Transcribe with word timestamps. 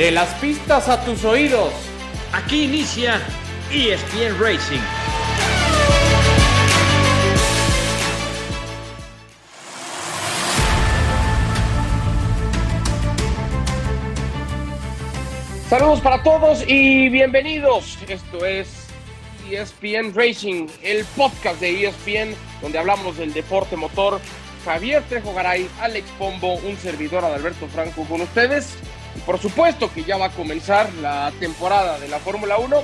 De 0.00 0.10
las 0.10 0.32
pistas 0.36 0.88
a 0.88 1.04
tus 1.04 1.26
oídos. 1.26 1.74
Aquí 2.32 2.64
inicia 2.64 3.20
ESPN 3.70 4.40
Racing. 4.40 4.80
Saludos 15.68 16.00
para 16.00 16.22
todos 16.22 16.64
y 16.66 17.10
bienvenidos. 17.10 17.98
Esto 18.08 18.46
es 18.46 18.86
ESPN 19.50 20.14
Racing, 20.14 20.68
el 20.82 21.04
podcast 21.14 21.60
de 21.60 21.84
ESPN 21.88 22.34
donde 22.62 22.78
hablamos 22.78 23.18
del 23.18 23.34
deporte 23.34 23.76
motor. 23.76 24.18
Javier 24.64 25.02
Trejo 25.10 25.34
Garay, 25.34 25.68
Alex 25.78 26.08
Pombo, 26.18 26.54
un 26.54 26.78
servidor 26.78 27.22
Adalberto 27.22 27.68
Franco 27.68 28.04
con 28.04 28.22
ustedes. 28.22 28.78
Y 29.16 29.20
por 29.20 29.38
supuesto 29.38 29.92
que 29.92 30.04
ya 30.04 30.16
va 30.16 30.26
a 30.26 30.30
comenzar 30.30 30.92
la 30.94 31.32
temporada 31.40 31.98
de 31.98 32.08
la 32.08 32.18
Fórmula 32.18 32.58
1. 32.58 32.82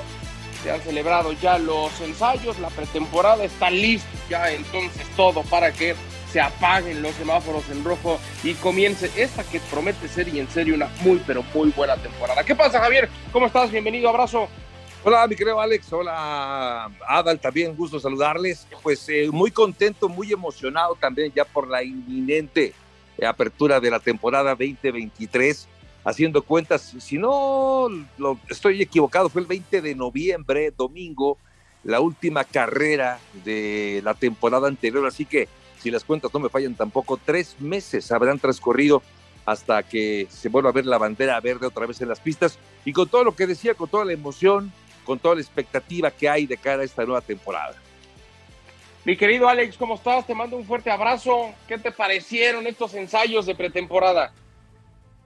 Se 0.62 0.70
han 0.70 0.80
celebrado 0.80 1.32
ya 1.32 1.58
los 1.58 2.00
ensayos, 2.00 2.58
la 2.58 2.70
pretemporada 2.70 3.44
está 3.44 3.70
listo 3.70 4.08
ya 4.28 4.50
entonces 4.50 5.06
todo 5.16 5.42
para 5.42 5.70
que 5.70 5.94
se 6.32 6.40
apaguen 6.40 7.02
los 7.02 7.14
semáforos 7.14 7.68
en 7.70 7.84
rojo 7.84 8.18
y 8.42 8.54
comience 8.54 9.10
esta 9.16 9.44
que 9.44 9.60
promete 9.60 10.08
ser 10.08 10.28
y 10.28 10.40
en 10.40 10.48
serio 10.48 10.74
una 10.74 10.88
muy 11.02 11.22
pero 11.26 11.44
muy 11.54 11.70
buena 11.70 11.96
temporada. 11.96 12.42
¿Qué 12.42 12.54
pasa 12.54 12.80
Javier? 12.80 13.08
¿Cómo 13.32 13.46
estás? 13.46 13.70
Bienvenido, 13.70 14.08
abrazo. 14.08 14.48
Hola, 15.04 15.26
mi 15.28 15.36
querido 15.36 15.60
Alex. 15.60 15.92
Hola, 15.92 16.90
Adal. 17.06 17.38
También 17.38 17.76
gusto 17.76 18.00
saludarles. 18.00 18.66
Pues 18.82 19.08
eh, 19.08 19.28
muy 19.30 19.52
contento, 19.52 20.08
muy 20.08 20.32
emocionado 20.32 20.96
también 20.96 21.32
ya 21.32 21.44
por 21.44 21.68
la 21.68 21.82
inminente 21.84 22.74
apertura 23.24 23.78
de 23.78 23.90
la 23.90 24.00
temporada 24.00 24.50
2023. 24.50 25.68
Haciendo 26.06 26.42
cuentas, 26.42 26.94
si 27.00 27.18
no 27.18 27.88
estoy 28.48 28.80
equivocado, 28.80 29.28
fue 29.28 29.40
el 29.40 29.48
20 29.48 29.82
de 29.82 29.96
noviembre, 29.96 30.70
domingo, 30.70 31.36
la 31.82 31.98
última 31.98 32.44
carrera 32.44 33.18
de 33.44 34.00
la 34.04 34.14
temporada 34.14 34.68
anterior. 34.68 35.04
Así 35.04 35.24
que, 35.24 35.48
si 35.80 35.90
las 35.90 36.04
cuentas 36.04 36.32
no 36.32 36.38
me 36.38 36.48
fallan 36.48 36.76
tampoco, 36.76 37.16
tres 37.16 37.56
meses 37.58 38.12
habrán 38.12 38.38
transcurrido 38.38 39.02
hasta 39.46 39.82
que 39.82 40.28
se 40.30 40.48
vuelva 40.48 40.70
a 40.70 40.72
ver 40.72 40.86
la 40.86 40.96
bandera 40.96 41.40
verde 41.40 41.66
otra 41.66 41.86
vez 41.86 42.00
en 42.00 42.08
las 42.08 42.20
pistas. 42.20 42.56
Y 42.84 42.92
con 42.92 43.08
todo 43.08 43.24
lo 43.24 43.34
que 43.34 43.48
decía, 43.48 43.74
con 43.74 43.88
toda 43.88 44.04
la 44.04 44.12
emoción, 44.12 44.72
con 45.04 45.18
toda 45.18 45.34
la 45.34 45.40
expectativa 45.40 46.12
que 46.12 46.28
hay 46.28 46.46
de 46.46 46.56
cara 46.56 46.82
a 46.82 46.84
esta 46.84 47.04
nueva 47.04 47.20
temporada. 47.20 47.74
Mi 49.04 49.16
querido 49.16 49.48
Alex, 49.48 49.76
¿cómo 49.76 49.96
estás? 49.96 50.24
Te 50.24 50.36
mando 50.36 50.56
un 50.56 50.66
fuerte 50.66 50.88
abrazo. 50.88 51.52
¿Qué 51.66 51.78
te 51.78 51.90
parecieron 51.90 52.64
estos 52.68 52.94
ensayos 52.94 53.44
de 53.44 53.56
pretemporada? 53.56 54.32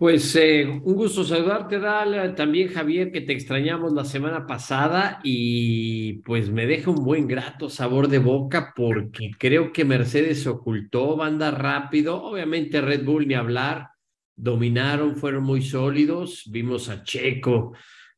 Pues 0.01 0.35
eh, 0.35 0.65
un 0.67 0.95
gusto 0.95 1.25
saludarte, 1.25 1.79
Dal. 1.79 2.35
También 2.35 2.69
Javier, 2.69 3.13
que 3.13 3.21
te 3.21 3.35
extrañamos 3.35 3.93
la 3.93 4.07
semana 4.07 4.47
pasada 4.47 5.21
y 5.23 6.23
pues 6.23 6.49
me 6.49 6.65
deja 6.65 6.91
un 6.91 7.05
buen 7.05 7.27
grato 7.29 7.69
sabor 7.69 8.09
de 8.09 8.19
boca 8.19 8.73
porque 8.75 9.33
creo 9.39 9.75
que 9.75 9.85
Mercedes 9.85 10.43
se 10.43 10.49
ocultó, 10.49 11.19
banda 11.19 11.51
rápido. 11.51 12.23
Obviamente 12.23 12.81
Red 12.81 13.05
Bull 13.05 13.29
ni 13.29 13.35
hablar, 13.35 13.91
dominaron, 14.35 15.17
fueron 15.17 15.45
muy 15.45 15.61
sólidos. 15.61 16.45
Vimos 16.51 16.89
a 16.89 17.05
Checo, 17.05 17.75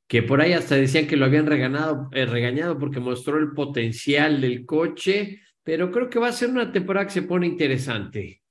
que 0.06 0.22
por 0.22 0.40
ahí 0.40 0.52
hasta 0.52 0.76
decían 0.76 1.08
que 1.08 1.16
lo 1.16 1.24
habían 1.24 1.48
eh, 1.50 2.26
regañado 2.26 2.78
porque 2.78 3.00
mostró 3.00 3.38
el 3.38 3.50
potencial 3.54 4.40
del 4.40 4.64
coche, 4.64 5.40
pero 5.64 5.90
creo 5.90 6.08
que 6.08 6.20
va 6.20 6.28
a 6.28 6.32
ser 6.32 6.48
una 6.50 6.70
temporada 6.70 7.06
que 7.06 7.12
se 7.12 7.22
pone 7.22 7.48
interesante. 7.48 8.41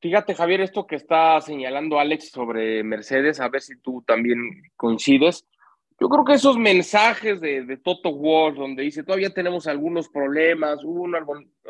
Fíjate, 0.00 0.34
Javier, 0.34 0.60
esto 0.60 0.86
que 0.86 0.96
está 0.96 1.40
señalando 1.40 1.98
Alex 1.98 2.30
sobre 2.30 2.82
Mercedes, 2.84 3.40
a 3.40 3.48
ver 3.48 3.62
si 3.62 3.78
tú 3.80 4.02
también 4.06 4.38
coincides. 4.76 5.46
Yo 5.98 6.10
creo 6.10 6.24
que 6.26 6.34
esos 6.34 6.58
mensajes 6.58 7.40
de, 7.40 7.78
Toto 7.82 8.14
Wolff, 8.14 8.58
donde 8.58 8.82
dice 8.82 9.02
todavía 9.02 9.32
tenemos 9.32 9.66
algunos 9.66 10.10
problemas, 10.10 10.84
uno, 10.84 11.16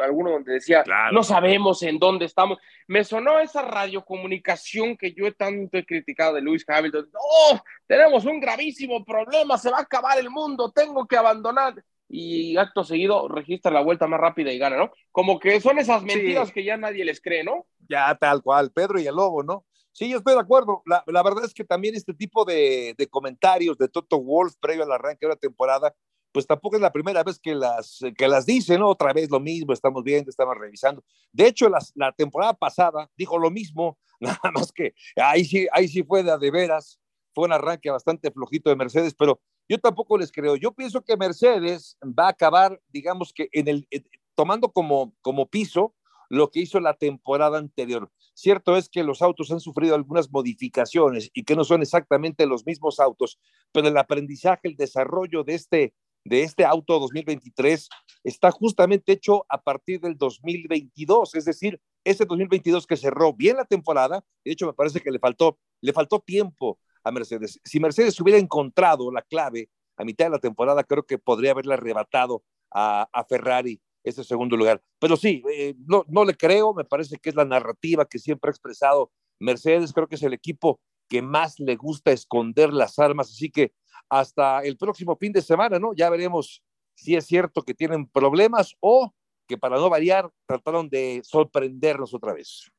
alguno 0.02 0.30
donde 0.30 0.54
decía 0.54 0.82
no 1.12 1.22
sabemos 1.22 1.80
en 1.84 2.00
dónde 2.00 2.24
estamos, 2.24 2.58
me 2.88 3.04
sonó 3.04 3.38
esa 3.38 3.62
radiocomunicación 3.62 4.96
que 4.96 5.12
yo 5.12 5.32
tanto 5.32 5.78
he 5.78 5.86
criticado 5.86 6.34
de 6.34 6.40
Luis 6.40 6.64
Hamilton. 6.66 7.08
¡Oh! 7.14 7.60
Tenemos 7.86 8.24
un 8.24 8.40
gravísimo 8.40 9.04
problema, 9.04 9.58
se 9.58 9.70
va 9.70 9.78
a 9.78 9.82
acabar 9.82 10.18
el 10.18 10.30
mundo, 10.30 10.72
tengo 10.72 11.06
que 11.06 11.16
abandonar. 11.16 11.74
Y 12.08 12.56
acto 12.56 12.84
seguido 12.84 13.28
registra 13.28 13.70
la 13.72 13.80
vuelta 13.80 14.06
más 14.06 14.20
rápida 14.20 14.52
y 14.52 14.58
gana, 14.58 14.76
¿no? 14.76 14.92
Como 15.10 15.38
que 15.38 15.60
son 15.60 15.78
esas 15.78 16.02
mentiras 16.02 16.52
que 16.52 16.64
ya 16.64 16.76
nadie 16.76 17.04
les 17.04 17.20
cree, 17.20 17.42
¿no? 17.42 17.66
Ya, 17.88 18.14
tal 18.18 18.42
cual, 18.42 18.70
Pedro 18.72 19.00
y 19.00 19.06
el 19.06 19.14
Lobo, 19.14 19.42
¿no? 19.42 19.64
Sí, 19.92 20.10
yo 20.10 20.18
estoy 20.18 20.34
de 20.34 20.40
acuerdo. 20.40 20.82
La, 20.84 21.22
verdad 21.22 21.44
es 21.44 21.54
que 21.54 21.64
también 21.64 21.94
este 21.94 22.12
tipo 22.12 22.44
de, 22.44 22.94
comentarios 23.10 23.78
de 23.78 23.88
Toto 23.88 24.20
Wolf 24.20 24.54
previo 24.60 24.82
al 24.82 24.92
arranque 24.92 25.24
de 25.24 25.30
la 25.30 25.36
temporada, 25.36 25.94
pues 26.32 26.46
tampoco 26.46 26.76
es 26.76 26.82
la 26.82 26.92
primera 26.92 27.22
vez 27.24 27.38
que 27.38 27.54
las, 27.54 28.00
que 28.16 28.28
las 28.28 28.44
dice, 28.44 28.78
¿no? 28.78 28.90
Otra 28.90 29.14
vez 29.14 29.30
lo 29.30 29.40
mismo, 29.40 29.72
estamos 29.72 30.04
viendo, 30.04 30.28
estamos 30.28 30.54
revisando. 30.58 31.02
De 31.32 31.46
hecho, 31.46 31.68
la 31.94 32.12
temporada 32.12 32.52
pasada 32.52 33.10
dijo 33.16 33.38
lo 33.38 33.50
mismo, 33.50 33.98
nada 34.20 34.38
más 34.54 34.70
que 34.70 34.94
ahí 35.16 35.44
sí, 35.44 35.66
ahí 35.72 35.88
sí 35.88 36.02
fue 36.02 36.22
de, 36.22 36.36
de 36.36 36.50
veras, 36.50 37.00
fue 37.34 37.46
un 37.46 37.52
arranque 37.52 37.90
bastante 37.90 38.30
flojito 38.30 38.70
de 38.70 38.76
Mercedes, 38.76 39.14
pero 39.14 39.40
yo 39.68 39.78
tampoco 39.78 40.16
les 40.18 40.30
creo. 40.30 40.56
Yo 40.56 40.72
pienso 40.72 41.02
que 41.02 41.16
Mercedes 41.16 41.96
va 42.02 42.26
a 42.26 42.30
acabar, 42.30 42.80
digamos 42.88 43.32
que 43.32 43.48
en 43.52 43.68
el, 43.68 43.88
tomando 44.34 44.70
como, 44.70 45.14
como 45.22 45.46
piso 45.46 45.94
lo 46.28 46.50
que 46.50 46.60
hizo 46.60 46.80
la 46.80 46.94
temporada 46.94 47.58
anterior. 47.58 48.10
Cierto 48.34 48.76
es 48.76 48.88
que 48.88 49.02
los 49.02 49.22
autos 49.22 49.50
han 49.50 49.60
sufrido 49.60 49.94
algunas 49.94 50.30
modificaciones 50.30 51.30
y 51.32 51.44
que 51.44 51.56
no 51.56 51.64
son 51.64 51.82
exactamente 51.82 52.46
los 52.46 52.66
mismos 52.66 53.00
autos, 53.00 53.38
pero 53.72 53.88
el 53.88 53.96
aprendizaje, 53.96 54.68
el 54.68 54.76
desarrollo 54.76 55.44
de 55.44 55.54
este, 55.54 55.94
de 56.24 56.42
este 56.42 56.64
auto 56.64 56.98
2023 56.98 57.88
está 58.24 58.50
justamente 58.50 59.12
hecho 59.12 59.46
a 59.48 59.62
partir 59.62 60.00
del 60.00 60.16
2022, 60.18 61.34
es 61.34 61.44
decir, 61.44 61.80
este 62.04 62.24
2022 62.24 62.86
que 62.86 62.96
cerró 62.96 63.32
bien 63.32 63.56
la 63.56 63.64
temporada, 63.64 64.24
de 64.44 64.52
hecho 64.52 64.66
me 64.66 64.74
parece 64.74 65.00
que 65.00 65.10
le 65.10 65.18
faltó, 65.18 65.58
le 65.80 65.92
faltó 65.92 66.20
tiempo 66.20 66.78
a 67.04 67.12
Mercedes. 67.12 67.60
Si 67.64 67.80
Mercedes 67.80 68.20
hubiera 68.20 68.38
encontrado 68.38 69.10
la 69.12 69.22
clave 69.22 69.70
a 69.96 70.04
mitad 70.04 70.26
de 70.26 70.30
la 70.30 70.38
temporada, 70.38 70.84
creo 70.84 71.04
que 71.04 71.18
podría 71.18 71.52
haberle 71.52 71.74
arrebatado 71.74 72.44
a, 72.70 73.08
a 73.12 73.24
Ferrari 73.24 73.80
ese 74.06 74.24
segundo 74.24 74.56
lugar. 74.56 74.80
Pero 74.98 75.16
sí, 75.16 75.42
eh, 75.52 75.74
no, 75.86 76.04
no 76.08 76.24
le 76.24 76.34
creo, 76.34 76.72
me 76.72 76.84
parece 76.84 77.18
que 77.18 77.28
es 77.28 77.34
la 77.34 77.44
narrativa 77.44 78.06
que 78.06 78.18
siempre 78.18 78.48
ha 78.48 78.52
expresado 78.52 79.10
Mercedes, 79.40 79.92
creo 79.92 80.06
que 80.06 80.14
es 80.14 80.22
el 80.22 80.32
equipo 80.32 80.80
que 81.08 81.22
más 81.22 81.58
le 81.58 81.76
gusta 81.76 82.12
esconder 82.12 82.72
las 82.72 82.98
armas, 82.98 83.30
así 83.30 83.50
que 83.50 83.72
hasta 84.08 84.60
el 84.60 84.76
próximo 84.76 85.16
fin 85.16 85.32
de 85.32 85.42
semana, 85.42 85.78
¿no? 85.78 85.92
Ya 85.94 86.08
veremos 86.08 86.62
si 86.94 87.16
es 87.16 87.26
cierto 87.26 87.62
que 87.62 87.74
tienen 87.74 88.06
problemas 88.06 88.74
o 88.80 89.12
que 89.48 89.58
para 89.58 89.76
no 89.76 89.90
variar 89.90 90.30
trataron 90.46 90.88
de 90.88 91.20
sorprendernos 91.24 92.14
otra 92.14 92.32
vez. 92.32 92.70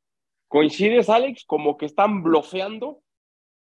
¿Coincides, 0.47 1.09
Alex, 1.09 1.43
como 1.45 1.77
que 1.77 1.85
están 1.85 2.23
bloqueando? 2.23 3.01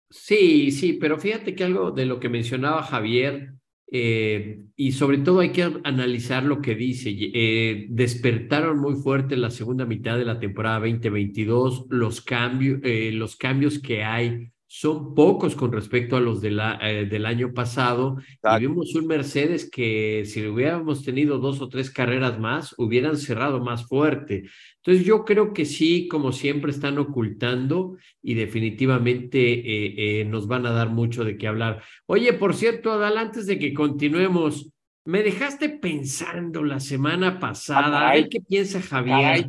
Sí, 0.08 0.70
sí, 0.70 0.94
pero 0.94 1.18
fíjate 1.18 1.54
que 1.54 1.64
algo 1.64 1.90
de 1.90 2.06
lo 2.06 2.20
que 2.20 2.28
mencionaba 2.28 2.82
Javier, 2.82 3.54
eh, 3.88 4.64
y 4.74 4.92
sobre 4.92 5.18
todo 5.18 5.40
hay 5.40 5.50
que 5.52 5.62
analizar 5.84 6.42
lo 6.44 6.60
que 6.60 6.74
dice. 6.74 7.14
Eh, 7.16 7.86
despertaron 7.88 8.80
muy 8.80 8.96
fuerte 8.96 9.36
la 9.36 9.50
segunda 9.50 9.84
mitad 9.84 10.18
de 10.18 10.24
la 10.24 10.40
temporada 10.40 10.80
2022, 10.80 11.86
los, 11.90 12.20
cambios, 12.20 12.80
eh, 12.82 13.12
los 13.12 13.36
cambios 13.36 13.78
que 13.78 14.02
hay 14.04 14.50
son 14.78 15.14
pocos 15.14 15.56
con 15.56 15.72
respecto 15.72 16.18
a 16.18 16.20
los 16.20 16.42
de 16.42 16.50
la, 16.50 16.78
eh, 16.82 17.06
del 17.06 17.24
año 17.24 17.54
pasado. 17.54 18.18
Y 18.44 18.60
vimos 18.60 18.94
un 18.94 19.06
Mercedes 19.06 19.70
que 19.70 20.24
si 20.26 20.46
hubiéramos 20.46 21.02
tenido 21.02 21.38
dos 21.38 21.62
o 21.62 21.70
tres 21.70 21.90
carreras 21.90 22.38
más, 22.38 22.74
hubieran 22.76 23.16
cerrado 23.16 23.64
más 23.64 23.86
fuerte. 23.86 24.50
Entonces 24.82 25.06
yo 25.06 25.24
creo 25.24 25.54
que 25.54 25.64
sí, 25.64 26.08
como 26.08 26.30
siempre, 26.30 26.72
están 26.72 26.98
ocultando 26.98 27.96
y 28.22 28.34
definitivamente 28.34 29.38
eh, 29.38 30.20
eh, 30.20 30.24
nos 30.26 30.46
van 30.46 30.66
a 30.66 30.72
dar 30.72 30.90
mucho 30.90 31.24
de 31.24 31.38
qué 31.38 31.46
hablar. 31.46 31.82
Oye, 32.04 32.34
por 32.34 32.54
cierto, 32.54 32.92
Adal, 32.92 33.16
antes 33.16 33.46
de 33.46 33.58
que 33.58 33.72
continuemos, 33.72 34.70
me 35.06 35.22
dejaste 35.22 35.70
pensando 35.70 36.62
la 36.62 36.80
semana 36.80 37.40
pasada, 37.40 38.10
a 38.10 38.28
qué 38.28 38.42
piensa 38.42 38.82
Javier. 38.82 39.48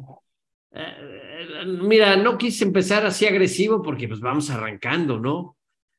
Eh, 0.78 1.66
mira, 1.66 2.16
no 2.16 2.38
quise 2.38 2.64
empezar 2.64 3.06
así 3.06 3.26
agresivo 3.26 3.82
porque 3.82 4.08
pues 4.08 4.20
vamos 4.20 4.50
arrancando, 4.50 5.20
¿no? 5.20 5.58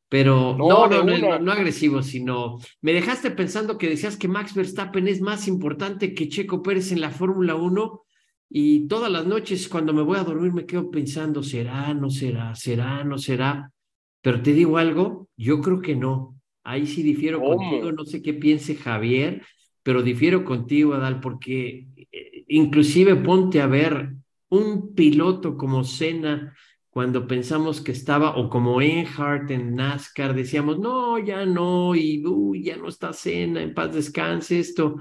Pero 0.08 0.56
no, 0.56 0.86
no, 0.86 1.04
no, 1.04 1.38
no, 1.38 1.52
agresivo, 1.52 2.02
sino 2.02 2.58
me 2.80 2.94
dejaste 2.94 3.30
pensando 3.30 3.76
que 3.76 3.90
decías 3.90 4.16
que 4.16 4.26
Max 4.26 4.54
Verstappen 4.54 5.06
es 5.06 5.20
más 5.20 5.46
importante 5.48 6.14
que 6.14 6.28
Checo 6.28 6.62
Pérez 6.62 6.92
en 6.92 7.02
la 7.02 7.10
Fórmula 7.10 7.56
1 7.56 8.02
y 8.48 8.88
todas 8.88 9.12
las 9.12 9.26
noches 9.26 9.68
cuando 9.68 9.92
me 9.92 10.00
voy 10.00 10.16
a 10.18 10.24
dormir 10.24 10.54
me 10.54 10.64
quedo 10.64 10.90
pensando, 10.90 11.42
¿será, 11.42 11.92
no 11.92 12.08
será, 12.08 12.54
será, 12.54 13.04
no 13.04 13.18
será? 13.18 13.70
Pero 14.22 14.40
te 14.40 14.54
digo 14.54 14.78
algo, 14.78 15.28
yo 15.36 15.60
creo 15.60 15.82
que 15.82 15.94
no. 15.94 16.36
Ahí 16.64 16.86
sí 16.86 17.02
difiero 17.02 17.40
contigo, 17.40 17.92
no 17.92 18.04
sé 18.04 18.22
qué 18.22 18.32
piense 18.32 18.76
Javier, 18.76 19.42
pero 19.82 20.02
difiero 20.02 20.44
contigo, 20.44 20.94
Adal, 20.94 21.20
porque 21.20 21.86
eh, 22.12 22.44
inclusive 22.48 23.16
ponte 23.16 23.60
a 23.60 23.66
ver 23.66 24.14
un 24.50 24.94
piloto 24.94 25.56
como 25.56 25.84
Senna, 25.84 26.54
cuando 26.90 27.26
pensamos 27.26 27.80
que 27.80 27.92
estaba, 27.92 28.36
o 28.36 28.48
como 28.48 28.80
Earnhardt 28.80 29.50
en 29.50 29.74
NASCAR, 29.74 30.34
decíamos, 30.34 30.78
no, 30.78 31.18
ya 31.18 31.46
no, 31.46 31.94
y 31.94 32.24
uy, 32.26 32.64
ya 32.64 32.76
no 32.76 32.88
está 32.88 33.12
cena, 33.12 33.62
en 33.62 33.74
paz 33.74 33.94
descanse 33.94 34.58
esto. 34.58 34.96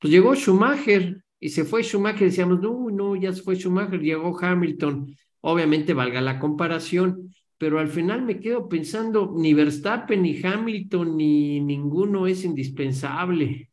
Pues 0.00 0.12
llegó 0.12 0.34
Schumacher 0.34 1.22
y 1.38 1.50
se 1.50 1.64
fue 1.64 1.82
Schumacher, 1.82 2.28
decíamos, 2.28 2.60
no, 2.60 2.90
no, 2.90 3.14
ya 3.14 3.32
se 3.32 3.42
fue 3.42 3.56
Schumacher, 3.56 4.00
llegó 4.00 4.36
Hamilton. 4.36 5.14
Obviamente 5.40 5.94
valga 5.94 6.20
la 6.20 6.40
comparación, 6.40 7.32
pero 7.56 7.78
al 7.78 7.88
final 7.88 8.22
me 8.22 8.40
quedo 8.40 8.68
pensando, 8.68 9.32
ni 9.36 9.54
Verstappen, 9.54 10.22
ni 10.22 10.40
Hamilton, 10.42 11.16
ni 11.16 11.60
ninguno 11.60 12.26
es 12.26 12.44
indispensable. 12.44 13.70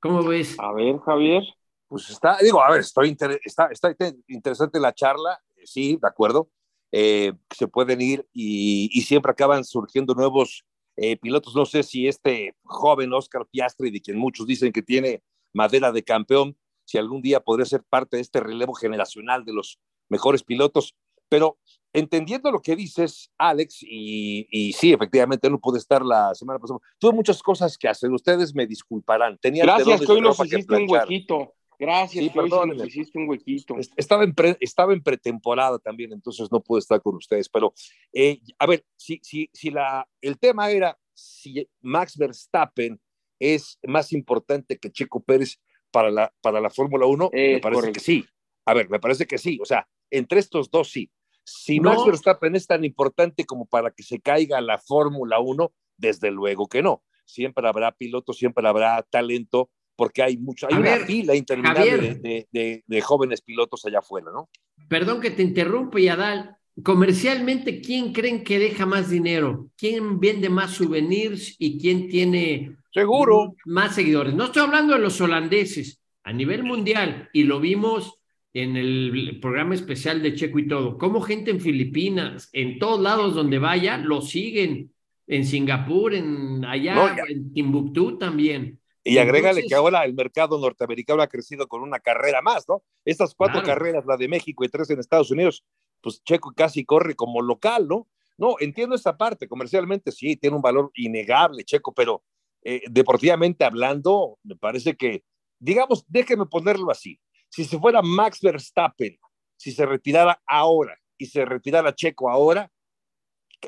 ¿Cómo 0.00 0.22
ves? 0.24 0.56
A 0.58 0.72
ver, 0.72 0.98
Javier. 0.98 1.42
Pues 1.88 2.10
está, 2.10 2.38
digo, 2.38 2.62
a 2.62 2.70
ver, 2.70 2.80
estoy 2.80 3.16
está, 3.44 3.68
está 3.70 3.94
interesante 4.26 4.80
la 4.80 4.92
charla, 4.92 5.40
sí, 5.64 5.98
de 6.00 6.08
acuerdo. 6.08 6.50
Eh, 6.92 7.32
se 7.54 7.68
pueden 7.68 8.00
ir 8.00 8.26
y, 8.32 8.88
y, 8.92 9.02
siempre 9.02 9.32
acaban 9.32 9.64
surgiendo 9.64 10.14
nuevos 10.14 10.64
eh, 10.96 11.16
pilotos. 11.16 11.54
No 11.54 11.66
sé 11.66 11.82
si 11.82 12.08
este 12.08 12.54
joven 12.64 13.12
Oscar 13.12 13.46
Piastri, 13.50 13.90
de 13.90 14.00
quien 14.00 14.18
muchos 14.18 14.46
dicen 14.46 14.72
que 14.72 14.82
tiene 14.82 15.22
madera 15.52 15.92
de 15.92 16.02
campeón, 16.02 16.56
si 16.84 16.98
algún 16.98 17.20
día 17.20 17.40
podría 17.40 17.66
ser 17.66 17.82
parte 17.82 18.16
de 18.16 18.22
este 18.22 18.40
relevo 18.40 18.72
generacional 18.74 19.44
de 19.44 19.52
los 19.52 19.78
mejores 20.08 20.42
pilotos. 20.42 20.94
Pero 21.28 21.58
entendiendo 21.92 22.50
lo 22.52 22.60
que 22.60 22.76
dices, 22.76 23.30
Alex, 23.36 23.82
y, 23.82 24.46
y 24.50 24.72
sí, 24.72 24.92
efectivamente 24.92 25.50
no 25.50 25.58
pude 25.58 25.78
estar 25.78 26.02
la 26.02 26.34
semana 26.34 26.60
pasada, 26.60 26.78
tuve 26.98 27.12
muchas 27.12 27.42
cosas 27.42 27.76
que 27.76 27.88
hacer. 27.88 28.10
Ustedes 28.10 28.54
me 28.54 28.66
disculparán. 28.66 29.36
Tenía 29.38 29.64
Gracias, 29.64 30.00
que 30.00 30.12
hoy 30.12 30.20
nos 30.20 30.38
hiciste 30.38 30.76
un 30.76 30.88
huequito. 30.88 31.55
Gracias, 31.78 32.24
sí, 32.24 32.30
perdón, 32.30 32.74
hiciste 32.86 33.18
un 33.18 33.28
huequito. 33.28 33.76
Estaba 33.96 34.24
en, 34.24 34.34
estaba 34.60 34.92
en 34.92 35.02
pretemporada 35.02 35.78
también, 35.78 36.12
entonces 36.12 36.50
no 36.50 36.60
pude 36.60 36.80
estar 36.80 37.02
con 37.02 37.16
ustedes. 37.16 37.48
Pero, 37.48 37.74
eh, 38.12 38.40
a 38.58 38.66
ver, 38.66 38.84
si, 38.96 39.20
si, 39.22 39.50
si 39.52 39.70
la, 39.70 40.08
el 40.20 40.38
tema 40.38 40.70
era 40.70 40.98
si 41.12 41.68
Max 41.80 42.16
Verstappen 42.16 43.00
es 43.38 43.78
más 43.86 44.12
importante 44.12 44.78
que 44.78 44.90
Checo 44.90 45.22
Pérez 45.22 45.60
para 45.90 46.10
la, 46.10 46.32
para 46.40 46.60
la 46.60 46.70
Fórmula 46.70 47.06
1, 47.06 47.30
me 47.32 47.60
parece 47.60 47.92
que 47.92 48.00
sí. 48.00 48.24
A 48.64 48.74
ver, 48.74 48.88
me 48.90 48.98
parece 48.98 49.26
que 49.26 49.38
sí. 49.38 49.58
O 49.62 49.64
sea, 49.64 49.88
entre 50.10 50.40
estos 50.40 50.70
dos 50.70 50.90
sí. 50.90 51.10
Si 51.44 51.78
Max 51.78 52.04
Verstappen 52.04 52.56
es 52.56 52.66
tan 52.66 52.84
importante 52.84 53.44
como 53.44 53.66
para 53.66 53.92
que 53.92 54.02
se 54.02 54.20
caiga 54.20 54.60
la 54.60 54.78
Fórmula 54.78 55.38
1, 55.38 55.72
desde 55.96 56.30
luego 56.32 56.68
que 56.68 56.82
no. 56.82 57.04
Siempre 57.24 57.66
habrá 57.68 57.92
pilotos, 57.92 58.36
siempre 58.36 58.66
habrá 58.66 59.00
talento, 59.02 59.70
porque 59.96 60.22
hay 60.22 60.36
mucho, 60.36 60.66
hay 60.70 60.76
una 60.76 60.98
fila 61.06 61.34
interminable 61.34 62.14
de, 62.14 62.82
de, 62.86 63.00
jóvenes 63.00 63.40
pilotos 63.40 63.84
allá 63.86 64.00
afuera, 64.00 64.30
¿no? 64.32 64.48
Perdón 64.88 65.20
que 65.20 65.30
te 65.30 65.42
interrumpa, 65.42 65.98
Yadal. 65.98 66.56
Comercialmente, 66.82 67.80
¿quién 67.80 68.12
creen 68.12 68.44
que 68.44 68.58
deja 68.58 68.84
más 68.84 69.08
dinero? 69.08 69.70
¿Quién 69.78 70.20
vende 70.20 70.50
más 70.50 70.72
souvenirs 70.72 71.56
y 71.58 71.78
quién 71.80 72.08
tiene 72.08 72.76
Seguro. 72.92 73.56
más 73.64 73.94
seguidores? 73.94 74.34
No 74.34 74.44
estoy 74.44 74.62
hablando 74.62 74.92
de 74.92 75.00
los 75.00 75.18
holandeses, 75.22 76.02
a 76.22 76.34
nivel 76.34 76.64
mundial, 76.64 77.30
y 77.32 77.44
lo 77.44 77.60
vimos 77.60 78.18
en 78.52 78.76
el 78.76 79.38
programa 79.40 79.74
especial 79.74 80.22
de 80.22 80.34
Checo 80.34 80.58
y 80.58 80.68
todo, 80.68 80.98
como 80.98 81.22
gente 81.22 81.50
en 81.50 81.60
Filipinas, 81.60 82.50
en 82.52 82.78
todos 82.78 83.00
lados 83.00 83.34
donde 83.34 83.58
vaya, 83.58 83.96
lo 83.96 84.20
siguen, 84.20 84.92
en 85.26 85.44
Singapur, 85.44 86.14
en 86.14 86.64
allá, 86.64 87.16
en 87.28 87.52
Timbuktu 87.52 88.18
también. 88.18 88.78
Y 89.08 89.18
agrégale 89.18 89.64
que 89.64 89.74
ahora 89.74 90.04
el 90.04 90.14
mercado 90.14 90.58
norteamericano 90.58 91.22
ha 91.22 91.28
crecido 91.28 91.68
con 91.68 91.80
una 91.80 92.00
carrera 92.00 92.42
más, 92.42 92.68
¿no? 92.68 92.82
Estas 93.04 93.34
cuatro 93.36 93.62
carreras, 93.62 94.04
la 94.04 94.16
de 94.16 94.26
México 94.26 94.64
y 94.64 94.68
tres 94.68 94.90
en 94.90 94.98
Estados 94.98 95.30
Unidos, 95.30 95.64
pues 96.00 96.22
Checo 96.24 96.52
casi 96.56 96.84
corre 96.84 97.14
como 97.14 97.40
local, 97.40 97.86
¿no? 97.86 98.08
No, 98.36 98.56
entiendo 98.58 98.96
esta 98.96 99.16
parte, 99.16 99.46
comercialmente 99.46 100.10
sí, 100.10 100.36
tiene 100.36 100.56
un 100.56 100.62
valor 100.62 100.90
innegable, 100.94 101.64
Checo, 101.64 101.94
pero 101.94 102.24
eh, 102.62 102.82
deportivamente 102.90 103.64
hablando, 103.64 104.38
me 104.42 104.56
parece 104.56 104.96
que, 104.96 105.22
digamos, 105.60 106.04
déjeme 106.08 106.46
ponerlo 106.46 106.90
así, 106.90 107.20
si 107.48 107.64
se 107.64 107.78
fuera 107.78 108.02
Max 108.02 108.40
Verstappen, 108.42 109.16
si 109.56 109.70
se 109.70 109.86
retirara 109.86 110.42
ahora 110.46 110.98
y 111.16 111.26
se 111.26 111.44
retirara 111.44 111.94
Checo 111.94 112.28
ahora, 112.28 112.70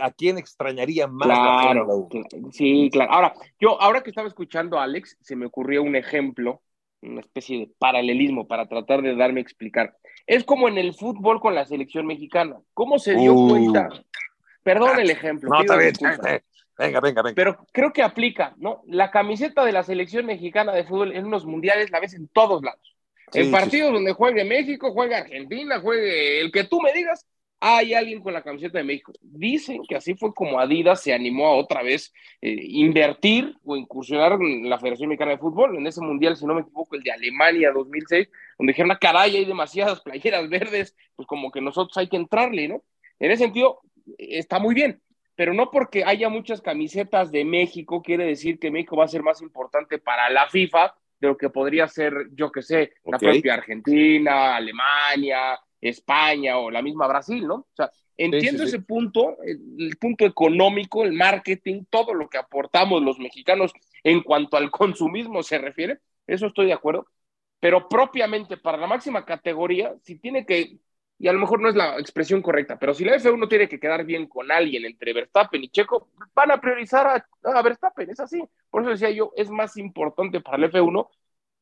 ¿a 0.01 0.11
quién 0.11 0.39
extrañaría 0.39 1.07
más? 1.07 1.27
Claro, 1.27 2.09
sí, 2.53 2.89
claro. 2.93 3.13
Ahora, 3.13 3.35
yo, 3.61 3.81
ahora 3.81 4.03
que 4.03 4.11
estaba 4.11 4.29
escuchando 4.29 4.79
a 4.79 4.85
Alex, 4.85 5.17
se 5.21 5.37
me 5.37 5.47
ocurrió 5.47 5.83
un 5.83 5.97
ejemplo, 5.97 6.63
una 7.03 7.21
especie 7.21 7.59
de 7.59 7.71
paralelismo 7.79 8.47
para 8.47 8.69
tratar 8.69 9.03
de 9.03 9.17
darme 9.17 9.41
a 9.41 9.43
explicar. 9.43 9.97
Es 10.27 10.45
como 10.45 10.69
en 10.69 10.79
el 10.79 10.95
fútbol 10.95 11.41
con 11.41 11.55
la 11.55 11.65
selección 11.65 12.07
mexicana. 12.07 12.57
¿Cómo 12.75 12.99
se 12.99 13.15
dio 13.15 13.35
uh. 13.35 13.49
cuenta? 13.49 13.89
Perdón 14.63 14.99
el 15.01 15.11
ejemplo. 15.11 15.51
No, 15.51 15.61
está 15.61 15.77
bien, 15.77 15.95
Venga, 16.79 17.01
venga, 17.01 17.23
venga. 17.23 17.35
Pero 17.35 17.67
creo 17.73 17.93
que 17.93 18.05
aplica, 18.05 18.55
¿no? 18.57 18.83
La 18.87 19.11
camiseta 19.11 19.65
de 19.65 19.73
la 19.73 19.83
selección 19.83 20.27
mexicana 20.27 20.73
de 20.73 20.85
fútbol 20.85 21.11
en 21.13 21.27
unos 21.27 21.45
mundiales 21.45 21.91
la 21.91 21.99
ves 21.99 22.15
en 22.15 22.29
todos 22.29 22.63
lados 22.63 22.99
en 23.33 23.51
partidos 23.51 23.93
donde 23.93 24.13
juegue 24.13 24.45
México, 24.45 24.93
juega 24.93 25.19
Argentina, 25.19 25.81
juegue 25.81 26.41
el 26.41 26.53
que 26.53 26.65
tú 26.65 26.81
me 26.81 26.93
digas, 26.93 27.27
hay 27.61 27.95
alguien 27.95 28.21
con 28.21 28.33
la 28.33 28.43
camiseta 28.43 28.79
de 28.79 28.85
México. 28.85 29.13
Dicen 29.21 29.83
que 29.89 29.97
así 29.97 30.15
fue 30.15 30.33
como 30.33 30.61
Adidas 30.61 31.03
se 31.03 31.13
animó 31.13 31.49
a 31.49 31.57
otra 31.57 31.83
vez 31.83 32.13
eh, 32.41 32.57
invertir 32.63 33.57
o 33.65 33.77
incursionar 33.77 34.33
en 34.41 34.69
la 34.69 34.79
Federación 34.79 35.09
Mexicana 35.09 35.33
de 35.33 35.39
Fútbol, 35.39 35.77
en 35.77 35.87
ese 35.87 36.01
mundial, 36.01 36.37
si 36.37 36.47
no 36.47 36.55
me 36.55 36.61
equivoco, 36.61 36.95
el 36.95 37.03
de 37.03 37.13
Alemania 37.13 37.73
2006, 37.73 38.29
donde 38.59 38.73
dijeron, 38.73 38.93
ah, 38.93 38.99
caray, 38.99 39.37
hay 39.37 39.45
demasiadas 39.45 40.01
playeras 40.01 40.49
verdes, 40.49 40.97
pues 41.17 41.27
como 41.27 41.51
que 41.51 41.61
nosotros 41.61 41.97
hay 41.97 42.09
que 42.09 42.17
entrarle, 42.17 42.69
¿no? 42.69 42.83
En 43.19 43.33
ese 43.33 43.45
sentido, 43.45 43.81
está 44.17 44.61
muy 44.61 44.75
bien, 44.75 45.01
pero 45.35 45.53
no 45.53 45.71
porque 45.71 46.05
haya 46.05 46.29
muchas 46.29 46.61
camisetas 46.61 47.33
de 47.33 47.45
México 47.45 48.03
quiere 48.03 48.25
decir 48.25 48.59
que 48.59 48.71
México 48.71 48.97
va 48.97 49.05
a 49.05 49.09
ser 49.09 49.23
más 49.23 49.43
importante 49.43 49.99
para 49.99 50.31
la 50.31 50.49
FIFA 50.49 50.95
de 51.21 51.29
lo 51.29 51.37
que 51.37 51.51
podría 51.51 51.89
ser, 51.89 52.29
yo 52.33 52.53
que 52.53 52.63
sé, 52.63 52.93
la 53.05 53.19
propia 53.19 53.55
Argentina, 53.55 54.57
Alemania, 54.57 55.59
España 55.81 56.59
o 56.59 56.71
la 56.71 56.83
misma 56.83 57.07
Brasil, 57.07 57.47
¿no? 57.47 57.55
O 57.55 57.75
sea, 57.75 57.91
entiendo 58.17 58.65
ese 58.65 58.81
punto, 58.81 59.37
el, 59.43 59.97
punto 59.97 60.25
económico, 60.25 61.05
el 61.05 61.13
marketing, 61.13 61.85
todo 61.89 62.15
lo 62.15 62.29
que 62.29 62.39
aportamos 62.39 63.03
los 63.03 63.19
mexicanos 63.19 63.73
en 64.03 64.23
cuanto 64.23 64.57
al 64.57 64.71
consumismo 64.71 65.43
se 65.43 65.59
refiere, 65.59 65.99
eso 66.27 66.47
estoy 66.47 66.67
de 66.67 66.73
acuerdo, 66.73 67.07
pero 67.61 67.89
propiamente 67.89 68.57
para 68.57 68.79
la 68.79 68.87
máxima 68.87 69.25
categoría, 69.25 69.95
si 70.03 70.19
tiene 70.19 70.45
que, 70.45 70.79
y 71.19 71.29
a 71.29 71.33
lo 71.33 71.39
mejor 71.39 71.61
no 71.61 71.69
es 71.69 71.77
la 71.77 71.99
expresión 71.99 72.43
correcta, 72.43 72.79
pero 72.79 72.95
si 72.95 73.05
la 73.05 73.17
F1 73.17 73.49
tiene 73.49 73.69
que 73.69 73.81
quedar 73.81 74.05
bien 74.05 74.27
con 74.27 74.51
alguien 74.51 74.85
entre 74.85 75.13
Verstappen 75.13 75.63
y 75.63 75.69
Checo, 75.69 76.09
van 76.35 76.51
a 76.51 76.61
priorizar 76.61 77.07
a, 77.07 77.57
a 77.57 77.63
Verstappen, 77.63 78.11
es 78.11 78.21
así. 78.21 78.43
Por 78.71 78.83
eso 78.83 78.91
decía 78.91 79.11
yo, 79.11 79.33
es 79.37 79.51
más 79.51 79.77
importante 79.77 80.41
para 80.41 80.57
el 80.59 80.71
F1 80.73 81.09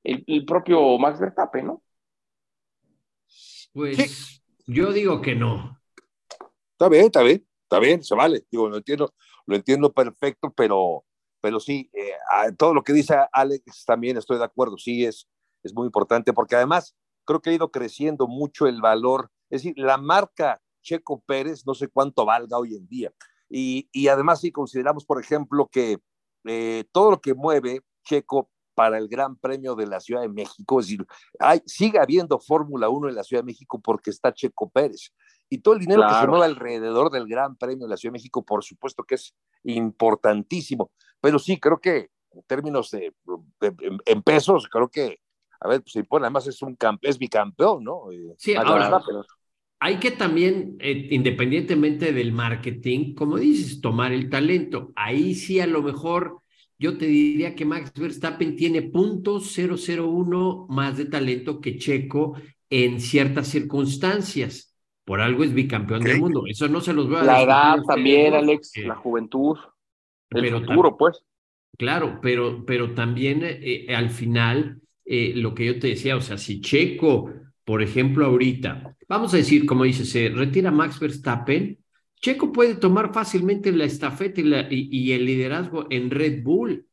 el, 0.06 0.44
propio 0.44 0.98
Max 0.98 1.20
Verstappen, 1.20 1.66
¿no? 1.66 1.82
Pues 3.76 4.42
yo 4.66 4.90
digo 4.90 5.20
que 5.20 5.34
no. 5.34 5.78
Está 6.72 6.88
bien, 6.88 7.04
está 7.04 7.22
bien, 7.22 7.46
está 7.64 7.78
bien, 7.78 8.02
se 8.02 8.14
vale. 8.14 8.46
Digo, 8.50 8.70
lo 8.70 8.78
entiendo, 8.78 9.12
lo 9.44 9.54
entiendo 9.54 9.92
perfecto, 9.92 10.50
pero, 10.56 11.04
pero 11.42 11.60
sí, 11.60 11.90
eh, 11.92 12.12
todo 12.56 12.72
lo 12.72 12.82
que 12.82 12.94
dice 12.94 13.14
Alex 13.30 13.84
también 13.84 14.16
estoy 14.16 14.38
de 14.38 14.44
acuerdo, 14.44 14.78
sí, 14.78 15.04
es, 15.04 15.28
es 15.62 15.74
muy 15.74 15.84
importante, 15.84 16.32
porque 16.32 16.56
además 16.56 16.96
creo 17.26 17.42
que 17.42 17.50
ha 17.50 17.52
ido 17.52 17.70
creciendo 17.70 18.26
mucho 18.26 18.66
el 18.66 18.80
valor, 18.80 19.30
es 19.50 19.60
decir, 19.60 19.74
la 19.76 19.98
marca 19.98 20.58
Checo 20.80 21.22
Pérez, 21.26 21.66
no 21.66 21.74
sé 21.74 21.88
cuánto 21.88 22.24
valga 22.24 22.56
hoy 22.56 22.76
en 22.76 22.88
día. 22.88 23.12
Y, 23.50 23.90
y 23.92 24.08
además, 24.08 24.40
si 24.40 24.52
consideramos, 24.52 25.04
por 25.04 25.20
ejemplo, 25.20 25.68
que 25.70 25.98
eh, 26.46 26.84
todo 26.92 27.10
lo 27.10 27.20
que 27.20 27.34
mueve 27.34 27.82
Checo 28.06 28.48
para 28.76 28.98
el 28.98 29.08
Gran 29.08 29.36
Premio 29.36 29.74
de 29.74 29.86
la 29.86 29.98
Ciudad 29.98 30.20
de 30.20 30.28
México. 30.28 30.78
Es 30.78 30.86
decir, 30.86 31.04
hay, 31.40 31.60
sigue 31.64 31.98
habiendo 31.98 32.38
Fórmula 32.38 32.90
1 32.90 33.08
en 33.08 33.14
la 33.14 33.24
Ciudad 33.24 33.42
de 33.42 33.46
México 33.46 33.80
porque 33.80 34.10
está 34.10 34.32
Checo 34.32 34.68
Pérez. 34.68 35.12
Y 35.48 35.58
todo 35.58 35.74
el 35.74 35.80
dinero 35.80 36.02
que 36.06 36.14
se 36.14 36.26
mueve 36.26 36.44
alrededor 36.44 37.10
del 37.10 37.26
Gran 37.26 37.56
Premio 37.56 37.86
de 37.86 37.90
la 37.90 37.96
Ciudad 37.96 38.12
de 38.12 38.18
México, 38.18 38.44
por 38.44 38.62
supuesto 38.62 39.02
que 39.02 39.14
es 39.14 39.34
importantísimo. 39.64 40.90
Pero 41.20 41.38
sí, 41.38 41.58
creo 41.58 41.80
que 41.80 42.10
en 42.32 42.42
términos 42.42 42.90
de, 42.90 43.14
en, 44.04 44.22
pesos, 44.22 44.68
creo 44.70 44.88
que, 44.88 45.20
a 45.60 45.68
ver, 45.68 45.80
pues 45.80 45.92
se 45.92 46.00
impone, 46.00 46.26
además 46.26 46.46
es 46.46 46.60
un 46.60 46.76
es 47.00 47.18
bicampeón, 47.18 47.82
¿no? 47.82 48.12
Eh, 48.12 48.34
sí, 48.36 48.54
ahora, 48.54 49.00
hay 49.78 49.98
que 49.98 50.10
también, 50.10 50.76
eh, 50.80 51.08
independientemente 51.10 52.12
del 52.12 52.32
marketing, 52.32 53.14
como 53.14 53.38
dices, 53.38 53.80
tomar 53.80 54.12
el 54.12 54.28
talento. 54.30 54.92
Ahí 54.96 55.34
sí 55.34 55.60
a 55.60 55.66
lo 55.66 55.82
mejor 55.82 56.40
yo 56.78 56.98
te 56.98 57.06
diría 57.06 57.54
que 57.54 57.64
Max 57.64 57.92
Verstappen 57.94 58.56
tiene 58.56 58.82
puntos 58.82 59.56
001 59.56 60.66
más 60.68 60.96
de 60.96 61.06
talento 61.06 61.60
que 61.60 61.78
Checo 61.78 62.34
en 62.68 63.00
ciertas 63.00 63.48
circunstancias. 63.48 64.74
Por 65.04 65.20
algo 65.20 65.44
es 65.44 65.54
bicampeón 65.54 66.02
del 66.02 66.20
mundo. 66.20 66.44
Eso 66.48 66.68
no 66.68 66.80
se 66.80 66.92
los 66.92 67.08
veo 67.08 67.18
a 67.18 67.22
La 67.22 67.42
edad 67.42 67.76
también, 67.86 68.34
Alex, 68.34 68.72
la 68.84 68.96
juventud, 68.96 69.56
el 70.30 70.42
pero 70.42 70.60
futuro, 70.60 70.96
pues. 70.96 71.22
Claro, 71.78 72.18
pero, 72.20 72.64
pero 72.66 72.92
también 72.92 73.40
eh, 73.44 73.94
al 73.94 74.10
final, 74.10 74.80
eh, 75.04 75.32
lo 75.36 75.54
que 75.54 75.66
yo 75.66 75.78
te 75.78 75.88
decía, 75.88 76.16
o 76.16 76.20
sea, 76.20 76.38
si 76.38 76.60
Checo, 76.60 77.30
por 77.64 77.82
ejemplo, 77.82 78.26
ahorita 78.26 78.96
vamos 79.08 79.32
a 79.34 79.36
decir, 79.36 79.66
como 79.66 79.84
dice, 79.84 80.04
se 80.04 80.28
retira 80.28 80.70
Max 80.70 80.98
Verstappen, 80.98 81.78
Checo 82.20 82.52
puede 82.52 82.76
tomar 82.76 83.12
fácilmente 83.12 83.72
la 83.72 83.84
estafeta 83.84 84.40
y, 84.40 85.12
el 85.12 85.24
liderazgo 85.24 85.86
en 85.90 86.10
Red 86.10 86.42
Bull. 86.42 86.86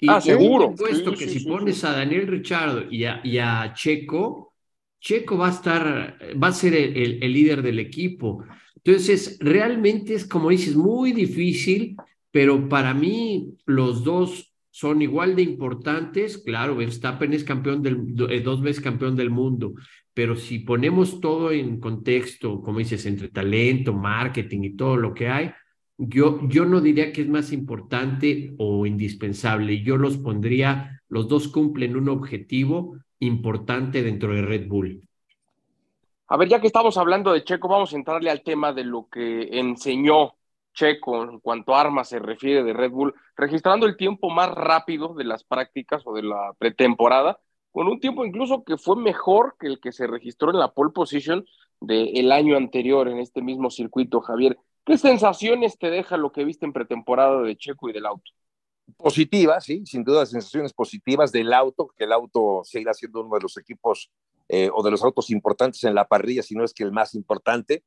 Y 0.00 0.08
ah, 0.08 0.20
seguro. 0.20 0.74
puesto 0.74 1.12
que 1.12 1.28
si 1.28 1.44
pones 1.46 1.84
a 1.84 1.92
Daniel 1.92 2.26
Richard 2.26 2.92
y 2.92 3.04
a, 3.04 3.72
Checo, 3.74 4.54
Checo 5.00 5.38
va 5.38 5.48
a 5.48 5.52
estar, 5.52 6.18
va 6.42 6.48
a 6.48 6.52
ser 6.52 6.74
el, 6.74 7.22
el, 7.22 7.32
líder 7.32 7.62
del 7.62 7.78
equipo. 7.78 8.44
Entonces, 8.76 9.38
realmente 9.40 10.14
es, 10.14 10.26
como 10.26 10.50
dices, 10.50 10.76
muy 10.76 11.12
difícil, 11.12 11.96
pero 12.30 12.68
para 12.68 12.92
mí 12.92 13.54
los 13.64 14.02
dos 14.02 14.53
son 14.74 15.02
igual 15.02 15.36
de 15.36 15.42
importantes. 15.42 16.38
Claro, 16.38 16.74
Verstappen 16.74 17.32
es 17.32 17.44
campeón 17.44 17.80
del, 17.80 18.12
eh, 18.28 18.40
dos 18.40 18.60
veces 18.60 18.82
campeón 18.82 19.14
del 19.14 19.30
mundo, 19.30 19.74
pero 20.12 20.34
si 20.34 20.58
ponemos 20.58 21.20
todo 21.20 21.52
en 21.52 21.78
contexto, 21.78 22.60
como 22.60 22.80
dices, 22.80 23.06
entre 23.06 23.28
talento, 23.28 23.92
marketing 23.92 24.64
y 24.64 24.76
todo 24.76 24.96
lo 24.96 25.14
que 25.14 25.28
hay, 25.28 25.52
yo, 25.96 26.40
yo 26.48 26.64
no 26.64 26.80
diría 26.80 27.12
que 27.12 27.20
es 27.22 27.28
más 27.28 27.52
importante 27.52 28.52
o 28.58 28.84
indispensable. 28.84 29.80
Yo 29.80 29.96
los 29.96 30.16
pondría, 30.16 31.00
los 31.08 31.28
dos 31.28 31.46
cumplen 31.46 31.94
un 31.94 32.08
objetivo 32.08 32.96
importante 33.20 34.02
dentro 34.02 34.34
de 34.34 34.42
Red 34.42 34.66
Bull. 34.66 35.08
A 36.26 36.36
ver, 36.36 36.48
ya 36.48 36.60
que 36.60 36.66
estamos 36.66 36.96
hablando 36.96 37.32
de 37.32 37.44
Checo, 37.44 37.68
vamos 37.68 37.92
a 37.92 37.96
entrarle 37.96 38.28
al 38.28 38.42
tema 38.42 38.72
de 38.72 38.82
lo 38.82 39.06
que 39.08 39.56
enseñó 39.56 40.34
Checo 40.74 41.22
en 41.22 41.40
cuanto 41.40 41.74
a 41.74 41.80
armas 41.80 42.08
se 42.08 42.18
refiere 42.18 42.62
de 42.62 42.72
Red 42.72 42.90
Bull, 42.90 43.14
registrando 43.36 43.86
el 43.86 43.96
tiempo 43.96 44.28
más 44.28 44.50
rápido 44.50 45.14
de 45.14 45.24
las 45.24 45.44
prácticas 45.44 46.02
o 46.04 46.14
de 46.14 46.22
la 46.22 46.52
pretemporada, 46.58 47.40
con 47.72 47.88
un 47.88 47.98
tiempo 47.98 48.24
incluso 48.24 48.64
que 48.64 48.76
fue 48.76 48.96
mejor 48.96 49.56
que 49.58 49.66
el 49.66 49.80
que 49.80 49.92
se 49.92 50.06
registró 50.06 50.50
en 50.50 50.58
la 50.58 50.72
pole 50.72 50.92
position 50.92 51.46
del 51.80 52.30
año 52.32 52.56
anterior 52.56 53.08
en 53.08 53.18
este 53.18 53.42
mismo 53.42 53.70
circuito, 53.70 54.20
Javier. 54.20 54.58
¿Qué 54.84 54.98
sensaciones 54.98 55.78
te 55.78 55.90
deja 55.90 56.16
lo 56.16 56.30
que 56.30 56.44
viste 56.44 56.66
en 56.66 56.72
pretemporada 56.72 57.40
de 57.42 57.56
Checo 57.56 57.88
y 57.88 57.92
del 57.92 58.06
auto? 58.06 58.30
Positivas, 58.98 59.64
sí, 59.64 59.82
sin 59.86 60.04
duda 60.04 60.26
sensaciones 60.26 60.74
positivas 60.74 61.32
del 61.32 61.52
auto, 61.54 61.88
que 61.96 62.04
el 62.04 62.12
auto 62.12 62.60
seguirá 62.64 62.92
siendo 62.92 63.22
uno 63.22 63.34
de 63.34 63.40
los 63.40 63.56
equipos 63.56 64.10
eh, 64.48 64.68
o 64.72 64.82
de 64.82 64.90
los 64.90 65.02
autos 65.02 65.30
importantes 65.30 65.82
en 65.84 65.94
la 65.94 66.06
parrilla, 66.06 66.42
si 66.42 66.54
no 66.54 66.64
es 66.64 66.74
que 66.74 66.84
el 66.84 66.92
más 66.92 67.14
importante 67.14 67.82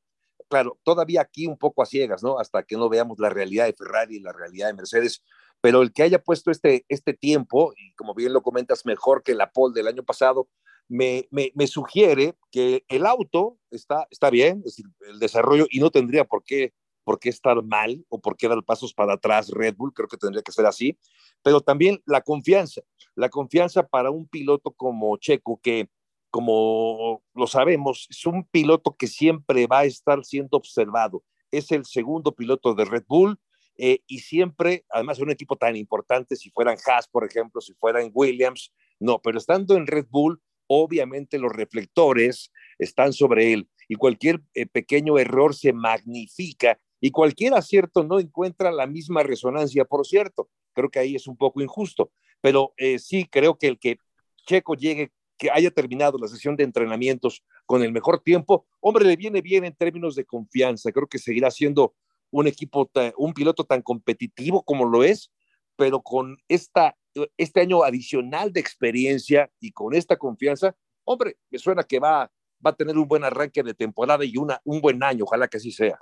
claro, 0.48 0.78
todavía 0.82 1.20
aquí 1.20 1.46
un 1.46 1.58
poco 1.58 1.82
a 1.82 1.86
ciegas, 1.86 2.22
¿no? 2.22 2.38
Hasta 2.38 2.62
que 2.62 2.76
no 2.76 2.88
veamos 2.88 3.18
la 3.18 3.30
realidad 3.30 3.66
de 3.66 3.74
Ferrari 3.74 4.16
y 4.16 4.20
la 4.20 4.32
realidad 4.32 4.68
de 4.68 4.74
Mercedes, 4.74 5.22
pero 5.60 5.82
el 5.82 5.92
que 5.92 6.02
haya 6.02 6.22
puesto 6.22 6.50
este, 6.50 6.84
este 6.88 7.14
tiempo, 7.14 7.72
y 7.76 7.94
como 7.94 8.14
bien 8.14 8.32
lo 8.32 8.42
comentas, 8.42 8.86
mejor 8.86 9.22
que 9.22 9.34
la 9.34 9.50
pole 9.50 9.74
del 9.74 9.88
año 9.88 10.04
pasado, 10.04 10.48
me, 10.88 11.28
me, 11.30 11.66
sugiere 11.66 12.34
que 12.50 12.84
el 12.88 13.04
auto 13.04 13.58
está, 13.70 14.06
está 14.10 14.30
bien, 14.30 14.58
es 14.58 14.76
decir, 14.76 14.86
el 15.08 15.18
desarrollo, 15.18 15.66
y 15.70 15.80
no 15.80 15.90
tendría 15.90 16.24
por 16.24 16.42
qué, 16.44 16.72
por 17.04 17.18
qué 17.18 17.28
estar 17.28 17.62
mal 17.62 18.04
o 18.08 18.20
por 18.20 18.36
qué 18.36 18.48
dar 18.48 18.62
pasos 18.64 18.94
para 18.94 19.14
atrás 19.14 19.50
Red 19.50 19.76
Bull, 19.76 19.92
creo 19.92 20.08
que 20.08 20.16
tendría 20.16 20.42
que 20.42 20.52
ser 20.52 20.64
así, 20.64 20.98
pero 21.42 21.60
también 21.60 22.02
la 22.06 22.22
confianza, 22.22 22.80
la 23.14 23.28
confianza 23.28 23.86
para 23.86 24.10
un 24.10 24.26
piloto 24.28 24.70
como 24.70 25.16
Checo, 25.18 25.60
que 25.62 25.90
como 26.30 27.22
lo 27.34 27.46
sabemos, 27.46 28.06
es 28.10 28.26
un 28.26 28.44
piloto 28.44 28.96
que 28.96 29.06
siempre 29.06 29.66
va 29.66 29.80
a 29.80 29.84
estar 29.84 30.24
siendo 30.24 30.56
observado. 30.56 31.24
Es 31.50 31.72
el 31.72 31.84
segundo 31.84 32.32
piloto 32.32 32.74
de 32.74 32.84
Red 32.84 33.04
Bull 33.08 33.38
eh, 33.76 34.00
y 34.06 34.18
siempre, 34.20 34.84
además, 34.90 35.20
un 35.20 35.30
equipo 35.30 35.56
tan 35.56 35.76
importante, 35.76 36.36
si 36.36 36.50
fueran 36.50 36.76
Haas, 36.86 37.08
por 37.08 37.24
ejemplo, 37.24 37.60
si 37.60 37.74
fueran 37.74 38.10
Williams, 38.12 38.72
no, 38.98 39.20
pero 39.20 39.38
estando 39.38 39.76
en 39.76 39.86
Red 39.86 40.06
Bull, 40.10 40.42
obviamente 40.66 41.38
los 41.38 41.52
reflectores 41.52 42.52
están 42.78 43.12
sobre 43.12 43.52
él 43.52 43.68
y 43.88 43.94
cualquier 43.94 44.42
eh, 44.54 44.66
pequeño 44.66 45.18
error 45.18 45.54
se 45.54 45.72
magnifica 45.72 46.78
y 47.00 47.10
cualquier 47.10 47.54
acierto 47.54 48.02
no 48.02 48.18
encuentra 48.18 48.70
la 48.70 48.86
misma 48.86 49.22
resonancia, 49.22 49.84
por 49.84 50.06
cierto. 50.06 50.50
Creo 50.74 50.90
que 50.90 50.98
ahí 50.98 51.14
es 51.14 51.26
un 51.26 51.36
poco 51.36 51.62
injusto, 51.62 52.10
pero 52.40 52.74
eh, 52.76 52.98
sí 52.98 53.26
creo 53.30 53.56
que 53.56 53.68
el 53.68 53.78
que 53.78 53.98
Checo 54.46 54.74
llegue 54.74 55.10
que 55.38 55.50
haya 55.50 55.70
terminado 55.70 56.18
la 56.18 56.28
sesión 56.28 56.56
de 56.56 56.64
entrenamientos 56.64 57.44
con 57.64 57.82
el 57.82 57.92
mejor 57.92 58.20
tiempo, 58.20 58.66
hombre, 58.80 59.04
le 59.04 59.16
viene 59.16 59.40
bien 59.40 59.64
en 59.64 59.74
términos 59.74 60.14
de 60.16 60.24
confianza. 60.24 60.92
Creo 60.92 61.06
que 61.06 61.18
seguirá 61.18 61.50
siendo 61.50 61.94
un 62.30 62.46
equipo, 62.46 62.90
un 63.16 63.32
piloto 63.32 63.64
tan 63.64 63.80
competitivo 63.82 64.62
como 64.62 64.84
lo 64.84 65.04
es, 65.04 65.30
pero 65.76 66.02
con 66.02 66.36
esta, 66.48 66.96
este 67.36 67.60
año 67.60 67.84
adicional 67.84 68.52
de 68.52 68.60
experiencia 68.60 69.50
y 69.60 69.70
con 69.70 69.94
esta 69.94 70.16
confianza, 70.16 70.74
hombre, 71.04 71.36
me 71.50 71.58
suena 71.58 71.84
que 71.84 72.00
va, 72.00 72.30
va 72.64 72.70
a 72.70 72.76
tener 72.76 72.98
un 72.98 73.06
buen 73.06 73.24
arranque 73.24 73.62
de 73.62 73.74
temporada 73.74 74.24
y 74.24 74.36
una, 74.36 74.60
un 74.64 74.80
buen 74.80 75.02
año, 75.02 75.24
ojalá 75.24 75.48
que 75.48 75.58
así 75.58 75.70
sea. 75.70 75.98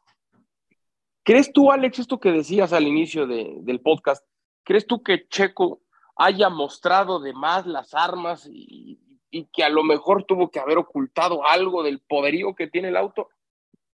¿Crees 1.23 1.53
tú, 1.53 1.71
Alex, 1.71 1.99
esto 1.99 2.19
que 2.19 2.31
decías 2.31 2.73
al 2.73 2.87
inicio 2.87 3.27
de, 3.27 3.59
del 3.63 3.81
podcast, 3.81 4.25
crees 4.65 4.87
tú 4.87 5.03
que 5.03 5.27
Checo 5.29 5.83
haya 6.17 6.49
mostrado 6.49 7.21
de 7.21 7.33
más 7.33 7.67
las 7.67 7.95
armas 7.95 8.49
y, 8.51 8.99
y 9.31 9.47
que 9.53 9.65
a 9.65 9.69
lo 9.69 9.85
mejor 9.85 10.25
tuvo 10.25 10.51
que 10.51 10.59
haber 10.59 10.79
ocultado 10.79 11.47
algo 11.47 11.83
del 11.83 12.01
poderío 12.01 12.55
que 12.55 12.69
tiene 12.69 12.89
el 12.89 12.97
auto? 12.97 13.29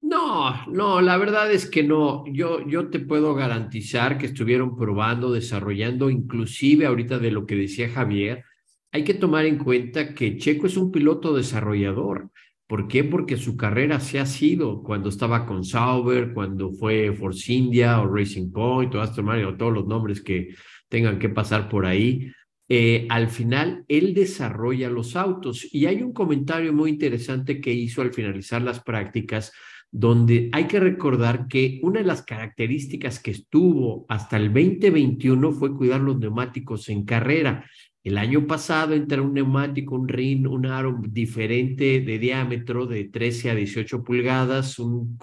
No, 0.02 0.66
no, 0.68 1.00
la 1.00 1.18
verdad 1.18 1.52
es 1.52 1.70
que 1.70 1.84
no. 1.84 2.26
Yo, 2.26 2.66
yo 2.68 2.90
te 2.90 3.00
puedo 3.00 3.36
garantizar 3.36 4.18
que 4.18 4.26
estuvieron 4.26 4.76
probando, 4.76 5.32
desarrollando, 5.32 6.10
inclusive 6.10 6.88
ahorita 6.88 7.20
de 7.20 7.32
lo 7.32 7.46
que 7.46 7.56
decía 7.56 7.90
Javier, 7.90 8.44
hay 8.92 9.04
que 9.04 9.14
tomar 9.14 9.46
en 9.46 9.58
cuenta 9.58 10.14
que 10.14 10.38
Checo 10.38 10.66
es 10.66 10.76
un 10.76 10.92
piloto 10.92 11.34
desarrollador. 11.34 12.32
¿Por 12.68 12.88
qué? 12.88 13.04
Porque 13.04 13.38
su 13.38 13.56
carrera 13.58 14.00
se 14.00 14.20
ha 14.20 14.26
sido 14.26 14.82
cuando 14.82 15.10
estaba 15.10 15.46
con 15.46 15.64
Sauber, 15.64 16.34
cuando 16.34 16.72
fue 16.72 17.14
Force 17.14 17.52
India 17.52 18.00
o 18.02 18.08
Racing 18.08 18.52
Point, 18.52 18.96
o 18.96 19.02
Aston 19.02 19.26
Martin, 19.26 19.46
o 19.46 19.58
todos 19.58 19.74
los 19.74 19.88
nombres 19.88 20.22
que 20.22 20.56
tengan 20.90 21.20
que 21.20 21.30
pasar 21.30 21.70
por 21.70 21.86
ahí. 21.86 22.32
Eh, 22.74 23.06
al 23.10 23.28
final 23.28 23.84
él 23.90 24.14
desarrolla 24.14 24.90
los 24.90 25.18
autos. 25.18 25.68
Y 25.74 25.88
hay 25.88 26.02
un 26.02 26.14
comentario 26.14 26.72
muy 26.72 26.92
interesante 26.92 27.60
que 27.60 27.74
hizo 27.74 28.02
al 28.02 28.14
finalizar 28.14 28.62
las 28.62 28.82
prácticas, 28.82 29.52
donde 29.92 30.50
hay 30.54 30.68
que 30.68 30.80
recordar 30.80 31.48
que 31.50 31.82
una 31.84 32.00
de 32.00 32.06
las 32.06 32.22
características 32.22 33.20
que 33.20 33.32
estuvo 33.32 34.06
hasta 34.08 34.38
el 34.38 34.54
2021 34.54 35.52
fue 35.52 35.76
cuidar 35.76 36.00
los 36.00 36.18
neumáticos 36.18 36.88
en 36.88 37.04
carrera. 37.04 37.66
El 38.06 38.18
año 38.18 38.48
pasado 38.48 38.94
entra 38.94 39.22
un 39.22 39.34
neumático, 39.34 39.96
un 39.96 40.08
ring, 40.08 40.48
un 40.48 40.66
aro 40.66 40.98
diferente 41.10 42.00
de 42.00 42.20
diámetro 42.20 42.86
de 42.86 43.04
13 43.04 43.50
a 43.50 43.56
18 43.56 44.02
pulgadas, 44.02 44.80
un, 44.80 45.18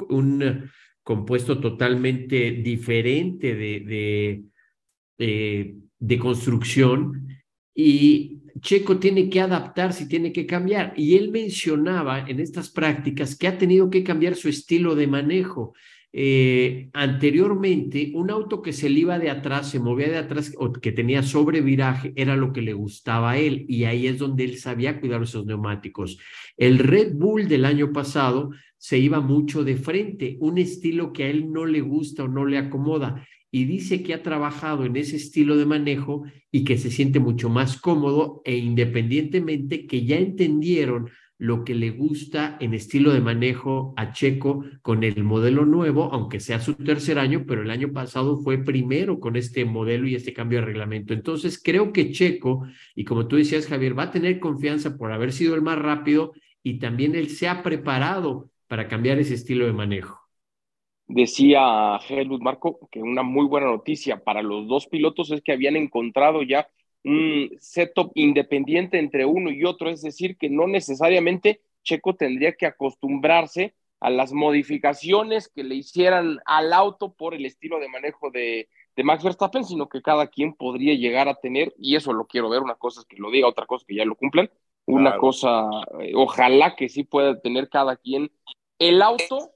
compuesto 1.03 1.59
totalmente 1.59 2.51
diferente 2.51 3.55
de, 3.55 3.81
de, 3.81 4.43
eh, 5.17 5.75
de 5.99 6.19
construcción 6.19 7.28
y 7.81 8.41
Checo 8.61 8.99
tiene 8.99 9.31
que 9.31 9.41
adaptarse 9.41 10.03
y 10.03 10.09
tiene 10.09 10.33
que 10.33 10.47
cambiar. 10.47 10.95
Y 10.97 11.15
él 11.15 11.31
mencionaba 11.31 12.29
en 12.29 12.41
estas 12.41 12.71
prácticas 12.71 13.37
que 13.37 13.47
ha 13.47 13.57
tenido 13.57 13.89
que 13.89 14.03
cambiar 14.03 14.35
su 14.35 14.49
estilo 14.49 14.97
de 14.97 15.07
manejo. 15.07 15.75
Eh, 16.13 16.89
anteriormente, 16.93 18.11
un 18.15 18.33
auto 18.33 18.63
que 18.63 18.73
se 18.73 18.91
le 18.91 18.99
iba 18.99 19.21
de 19.21 19.31
atrás, 19.31 19.71
se 19.71 19.79
movía 19.79 20.09
de 20.09 20.17
atrás 20.17 20.53
o 20.59 20.73
que 20.73 20.91
tenía 20.91 21.23
sobreviraje, 21.23 22.13
era 22.17 22.35
lo 22.35 22.53
que 22.53 22.63
le 22.63 22.73
gustaba 22.73 23.31
a 23.31 23.39
él 23.39 23.65
y 23.69 23.85
ahí 23.85 24.09
es 24.09 24.19
donde 24.19 24.43
él 24.43 24.59
sabía 24.59 24.99
cuidar 24.99 25.23
esos 25.23 25.47
neumáticos. 25.47 26.19
El 26.57 26.81
Red 26.81 27.13
Bull 27.15 27.47
del 27.47 27.65
año 27.65 27.93
pasado 27.93 28.51
se 28.77 28.99
iba 28.99 29.21
mucho 29.21 29.63
de 29.63 29.77
frente, 29.77 30.37
un 30.41 30.59
estilo 30.59 31.13
que 31.13 31.25
a 31.25 31.29
él 31.29 31.53
no 31.53 31.65
le 31.65 31.81
gusta 31.81 32.25
o 32.25 32.29
no 32.29 32.45
le 32.45 32.59
acomoda 32.59 33.25
y 33.51 33.65
dice 33.65 34.03
que 34.03 34.15
ha 34.15 34.23
trabajado 34.23 34.85
en 34.85 34.97
ese 34.97 35.17
estilo 35.17 35.57
de 35.57 35.67
manejo 35.67 36.25
y 36.51 36.65
que 36.65 36.79
se 36.79 36.91
siente 36.91 37.19
mucho 37.19 37.49
más 37.49 37.81
cómodo 37.81 38.43
e 38.45 38.57
independientemente 38.57 39.87
que 39.87 40.05
ya 40.05 40.17
entendieron 40.17 41.11
lo 41.39 41.65
que 41.65 41.75
le 41.75 41.91
gusta 41.91 42.57
en 42.61 42.75
estilo 42.75 43.13
de 43.13 43.21
manejo 43.21 43.95
a 43.97 44.13
Checo 44.13 44.65
con 44.83 45.05
el 45.05 45.23
modelo 45.23 45.65
nuevo, 45.65 46.13
aunque 46.13 46.41
sea 46.41 46.59
su 46.59 46.75
tercer 46.75 47.19
año, 47.19 47.45
pero 47.47 47.63
el 47.63 47.71
año 47.71 47.93
pasado 47.93 48.39
fue 48.39 48.59
primero 48.59 49.21
con 49.21 49.37
este 49.37 49.65
modelo 49.65 50.09
y 50.09 50.17
este 50.17 50.33
cambio 50.33 50.59
de 50.59 50.67
reglamento. 50.67 51.15
Entonces, 51.15 51.61
creo 51.63 51.93
que 51.93 52.11
Checo, 52.11 52.67
y 52.97 53.05
como 53.05 53.29
tú 53.29 53.37
decías, 53.37 53.69
Javier, 53.69 53.97
va 53.97 54.05
a 54.05 54.11
tener 54.11 54.41
confianza 54.41 54.97
por 54.97 55.13
haber 55.13 55.33
sido 55.33 55.55
el 55.55 55.63
más 55.63 55.79
rápido 55.79 56.33
y 56.65 56.81
también 56.81 57.15
él 57.15 57.29
se 57.31 57.47
ha 57.49 57.63
preparado 57.63 58.51
para 58.67 58.89
cambiar 58.89 59.21
ese 59.21 59.35
estilo 59.35 59.65
de 59.65 59.73
manejo. 59.73 60.28
Decía 61.09 61.99
Helmut 62.07 62.43
Marco 62.43 62.89
que 62.91 63.01
una 63.01 63.23
muy 63.23 63.47
buena 63.47 63.67
noticia 63.67 64.23
para 64.23 64.43
los 64.43 64.69
dos 64.69 64.87
pilotos 64.87 65.31
es 65.31 65.41
que 65.43 65.53
habían 65.53 65.75
encontrado 65.77 66.43
ya 66.43 66.69
un 67.03 67.51
setup 67.59 68.13
independiente 68.15 68.99
entre 68.99 69.25
uno 69.25 69.51
y 69.51 69.65
otro, 69.65 69.89
es 69.89 70.03
decir, 70.03 70.37
que 70.37 70.51
no 70.51 70.67
necesariamente 70.67 71.63
Checo 71.83 72.15
tendría 72.15 72.53
que 72.53 72.67
acostumbrarse 72.67 73.75
a 74.01 74.11
las 74.11 74.33
modificaciones 74.33 75.49
que 75.49 75.65
le 75.65 75.77
hicieran 75.77 76.39
al 76.45 76.73
auto 76.73 77.15
por 77.15 77.35
el 77.35 77.47
estilo 77.47 77.81
de 77.81 77.89
manejo 77.89 78.31
de, 78.31 78.69
de 78.95 79.03
Max 79.03 79.25
Verstappen, 79.25 79.65
sino 79.65 79.89
que 79.89 80.03
cada 80.03 80.27
quien 80.29 80.55
podría 80.55 80.95
llegar 80.95 81.29
a 81.29 81.35
tener, 81.37 81.75
y 81.79 81.97
eso 81.97 82.13
lo 82.13 82.27
quiero 82.27 82.51
ver, 82.51 82.61
una 82.61 82.75
cosa 82.75 83.01
es 83.01 83.07
que 83.07 83.17
lo 83.17 83.31
diga, 83.31 83.49
otra 83.49 83.67
cosa 83.67 83.83
es 83.83 83.87
que 83.87 83.97
ya 83.97 84.05
lo 84.05 84.15
cumplan, 84.15 84.51
una 84.85 85.19
cosa, 85.19 85.69
eh, 86.01 86.13
ojalá 86.15 86.75
que 86.77 86.89
sí 86.89 87.05
pueda 87.05 87.41
tener 87.41 87.69
cada 87.69 87.97
quien 87.97 88.31
el 88.79 89.03
auto 89.03 89.51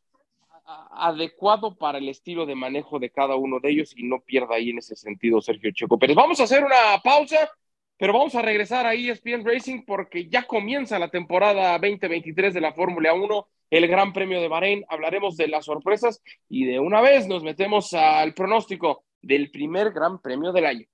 adecuado 0.64 1.76
para 1.76 1.98
el 1.98 2.08
estilo 2.08 2.46
de 2.46 2.54
manejo 2.54 2.98
de 2.98 3.10
cada 3.10 3.36
uno 3.36 3.60
de 3.60 3.70
ellos 3.70 3.94
y 3.96 4.04
no 4.04 4.20
pierda 4.20 4.54
ahí 4.56 4.70
en 4.70 4.78
ese 4.78 4.96
sentido 4.96 5.40
Sergio 5.40 5.70
Checo 5.72 5.98
Pérez. 5.98 6.16
Vamos 6.16 6.40
a 6.40 6.44
hacer 6.44 6.64
una 6.64 7.00
pausa, 7.02 7.50
pero 7.96 8.12
vamos 8.12 8.34
a 8.34 8.42
regresar 8.42 8.86
a 8.86 8.94
ESPN 8.94 9.44
Racing 9.44 9.84
porque 9.84 10.28
ya 10.28 10.44
comienza 10.44 10.98
la 10.98 11.08
temporada 11.08 11.72
2023 11.78 12.54
de 12.54 12.60
la 12.60 12.72
Fórmula 12.72 13.14
1, 13.14 13.48
el 13.70 13.88
Gran 13.88 14.12
Premio 14.12 14.40
de 14.40 14.48
Bahrein. 14.48 14.84
Hablaremos 14.88 15.36
de 15.36 15.48
las 15.48 15.64
sorpresas 15.64 16.22
y 16.48 16.64
de 16.64 16.78
una 16.78 17.00
vez 17.00 17.26
nos 17.26 17.42
metemos 17.42 17.92
al 17.94 18.34
pronóstico 18.34 19.04
del 19.20 19.50
primer 19.50 19.92
Gran 19.92 20.20
Premio 20.20 20.52
del 20.52 20.66
año. 20.66 20.86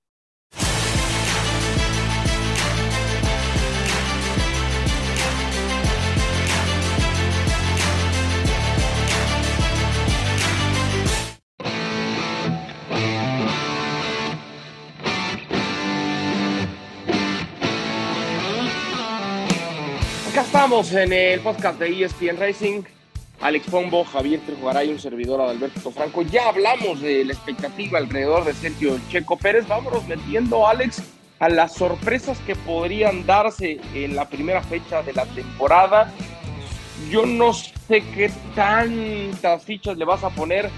Estamos 20.69 20.93
en 20.93 21.15
el 21.15 21.41
podcast 21.41 21.79
de 21.79 22.05
ESPN 22.05 22.37
Racing. 22.37 22.83
Alex 23.41 23.71
Pombo, 23.71 24.05
Javier 24.05 24.39
Trejogaray, 24.45 24.91
un 24.91 24.99
servidor 24.99 25.41
Adalberto 25.41 25.91
Franco. 25.91 26.21
Ya 26.21 26.47
hablamos 26.47 27.01
de 27.01 27.25
la 27.25 27.33
expectativa 27.33 27.99
alrededor 27.99 28.45
de 28.45 28.53
Sergio 28.53 29.01
Checo 29.09 29.39
Pérez. 29.39 29.67
Vámonos 29.67 30.07
metiendo, 30.07 30.69
Alex, 30.69 31.03
a 31.39 31.49
las 31.49 31.73
sorpresas 31.73 32.39
que 32.41 32.55
podrían 32.55 33.25
darse 33.25 33.81
en 33.95 34.15
la 34.15 34.29
primera 34.29 34.63
fecha 34.63 35.03
de 35.03 35.15
la 35.15 35.25
temporada. 35.25 36.13
Yo 37.11 37.25
no 37.25 37.55
sé 37.55 38.03
qué 38.15 38.31
tantas 38.55 39.65
fichas 39.65 39.97
le 39.97 40.05
vas 40.05 40.23
a 40.23 40.29
poner 40.29 40.69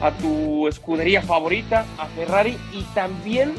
a 0.00 0.10
tu 0.10 0.66
escudería 0.66 1.22
favorita, 1.22 1.86
a 1.98 2.06
Ferrari, 2.06 2.58
y 2.72 2.82
también, 2.96 3.54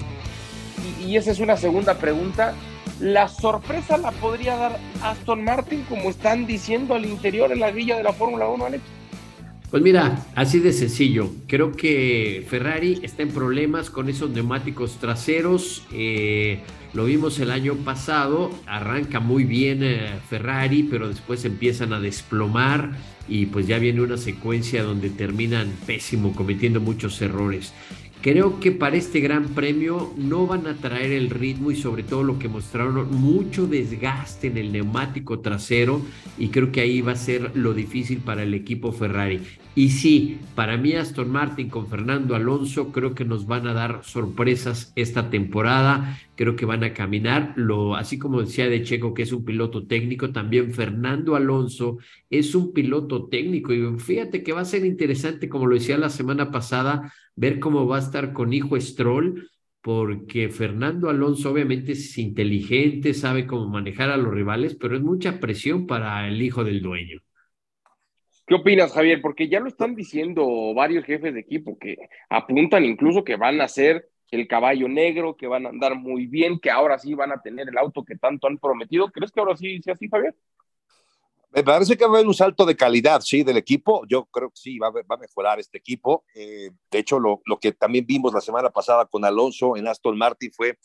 y 0.99 1.15
esa 1.15 1.31
es 1.31 1.39
una 1.39 1.55
segunda 1.55 1.93
pregunta, 1.93 2.55
la 2.99 3.27
sorpresa 3.27 3.97
la 3.97 4.11
podría 4.11 4.55
dar 4.55 4.79
Aston 5.01 5.43
Martin, 5.43 5.83
como 5.83 6.09
están 6.09 6.47
diciendo 6.47 6.95
al 6.95 7.05
interior 7.05 7.51
en 7.51 7.59
la 7.59 7.71
grilla 7.71 7.97
de 7.97 8.03
la 8.03 8.13
Fórmula 8.13 8.47
1, 8.47 8.65
Alex. 8.65 8.83
Pues 9.69 9.83
mira, 9.83 10.25
así 10.33 10.59
de 10.59 10.71
sencillo. 10.71 11.29
Creo 11.47 11.73
que 11.73 12.45
Ferrari 12.49 12.99
está 13.03 13.23
en 13.23 13.29
problemas 13.29 13.89
con 13.89 14.07
esos 14.07 14.29
neumáticos 14.29 14.97
traseros. 14.97 15.85
Eh, 15.91 16.61
lo 16.93 17.03
vimos 17.03 17.37
el 17.39 17.51
año 17.51 17.75
pasado. 17.75 18.49
Arranca 18.65 19.19
muy 19.19 19.43
bien 19.43 19.83
eh, 19.83 20.19
Ferrari, 20.29 20.83
pero 20.83 21.09
después 21.09 21.43
empiezan 21.43 21.91
a 21.91 21.99
desplomar 21.99 22.91
y 23.27 23.47
pues 23.47 23.67
ya 23.67 23.77
viene 23.77 23.99
una 23.99 24.15
secuencia 24.15 24.83
donde 24.83 25.09
terminan 25.09 25.69
pésimo, 25.85 26.33
cometiendo 26.33 26.79
muchos 26.79 27.21
errores. 27.21 27.73
Creo 28.29 28.59
que 28.59 28.73
para 28.73 28.97
este 28.97 29.21
gran 29.21 29.45
premio 29.55 30.13
no 30.17 30.47
van 30.47 30.67
a 30.67 30.75
traer 30.75 31.13
el 31.13 31.29
ritmo 31.29 31.71
y 31.71 31.77
sobre 31.77 32.03
todo 32.03 32.23
lo 32.23 32.37
que 32.37 32.49
mostraron, 32.49 33.09
mucho 33.09 33.67
desgaste 33.67 34.47
en 34.47 34.57
el 34.57 34.73
neumático 34.73 35.39
trasero 35.39 36.01
y 36.37 36.49
creo 36.49 36.73
que 36.73 36.81
ahí 36.81 36.99
va 36.99 37.13
a 37.13 37.15
ser 37.15 37.55
lo 37.55 37.73
difícil 37.73 38.17
para 38.17 38.43
el 38.43 38.53
equipo 38.53 38.91
Ferrari. 38.91 39.39
Y 39.77 39.89
sí, 39.91 40.39
para 40.55 40.75
mí 40.75 40.93
Aston 40.93 41.29
Martin 41.29 41.69
con 41.69 41.85
Fernando 41.87 42.33
Alonso 42.33 42.91
creo 42.91 43.13
que 43.13 43.25
nos 43.25 43.45
van 43.45 43.67
a 43.67 43.73
dar 43.73 44.03
sorpresas 44.03 44.91
esta 44.95 45.29
temporada, 45.29 46.17
creo 46.33 46.55
que 46.55 46.65
van 46.65 46.83
a 46.83 46.93
caminar, 46.93 47.53
lo, 47.57 47.95
así 47.95 48.17
como 48.17 48.41
decía 48.41 48.67
de 48.69 48.81
Checo 48.81 49.13
que 49.13 49.21
es 49.21 49.31
un 49.31 49.45
piloto 49.45 49.85
técnico, 49.85 50.31
también 50.31 50.73
Fernando 50.73 51.35
Alonso 51.35 51.99
es 52.31 52.55
un 52.55 52.73
piloto 52.73 53.27
técnico. 53.27 53.71
Y 53.71 53.99
fíjate 53.99 54.41
que 54.41 54.51
va 54.51 54.61
a 54.61 54.65
ser 54.65 54.83
interesante, 54.83 55.47
como 55.47 55.67
lo 55.67 55.75
decía 55.75 55.99
la 55.99 56.09
semana 56.09 56.49
pasada, 56.49 57.13
ver 57.35 57.59
cómo 57.59 57.85
va 57.85 57.97
a 57.97 57.99
estar 57.99 58.33
con 58.33 58.53
hijo 58.53 58.81
Stroll, 58.81 59.47
porque 59.81 60.49
Fernando 60.49 61.07
Alonso 61.07 61.51
obviamente 61.51 61.91
es 61.91 62.17
inteligente, 62.17 63.13
sabe 63.13 63.45
cómo 63.45 63.67
manejar 63.69 64.09
a 64.09 64.17
los 64.17 64.33
rivales, 64.33 64.73
pero 64.73 64.95
es 64.95 65.03
mucha 65.03 65.39
presión 65.39 65.85
para 65.85 66.27
el 66.27 66.41
hijo 66.41 66.63
del 66.63 66.81
dueño. 66.81 67.21
¿Qué 68.47 68.55
opinas, 68.55 68.93
Javier? 68.93 69.21
Porque 69.21 69.49
ya 69.49 69.59
lo 69.59 69.67
están 69.67 69.93
diciendo 69.93 70.73
varios 70.73 71.03
jefes 71.03 71.33
de 71.33 71.41
equipo 71.41 71.77
que 71.77 71.97
apuntan 72.29 72.85
incluso 72.85 73.25
que 73.25 73.35
van 73.35 73.59
a 73.59 73.67
ser 73.67 74.09
el 74.31 74.47
caballo 74.47 74.87
negro, 74.87 75.35
que 75.35 75.47
van 75.47 75.65
a 75.65 75.69
andar 75.69 75.95
muy 75.95 76.27
bien, 76.27 76.57
que 76.57 76.71
ahora 76.71 76.97
sí 76.97 77.13
van 77.13 77.33
a 77.33 77.41
tener 77.41 77.67
el 77.67 77.77
auto 77.77 78.05
que 78.05 78.15
tanto 78.15 78.47
han 78.47 78.57
prometido. 78.57 79.11
¿Crees 79.11 79.33
que 79.33 79.41
ahora 79.41 79.57
sí 79.57 79.81
sea 79.81 79.95
así, 79.95 80.07
Javier? 80.07 80.33
Me 81.51 81.61
parece 81.61 81.97
que 81.97 82.05
va 82.05 82.11
a 82.11 82.13
haber 82.15 82.27
un 82.27 82.33
salto 82.33 82.65
de 82.65 82.77
calidad, 82.77 83.19
sí, 83.19 83.43
del 83.43 83.57
equipo. 83.57 84.05
Yo 84.07 84.23
creo 84.27 84.49
que 84.49 84.57
sí, 84.57 84.79
va 84.79 84.87
a, 84.87 85.17
mejorar 85.17 85.59
este 85.59 85.79
equipo. 85.79 86.23
Eh, 86.33 86.71
de 86.89 86.99
hecho, 86.99 87.19
lo, 87.19 87.41
que 87.59 87.73
también 87.73 88.05
vimos 88.05 88.33
la 88.33 88.39
semana 88.39 88.69
pasada 88.69 89.05
con 89.07 89.25
Alonso 89.25 89.75
en 89.75 89.89
Aston 89.89 90.17
Martin 90.17 90.53
fue 90.53 90.77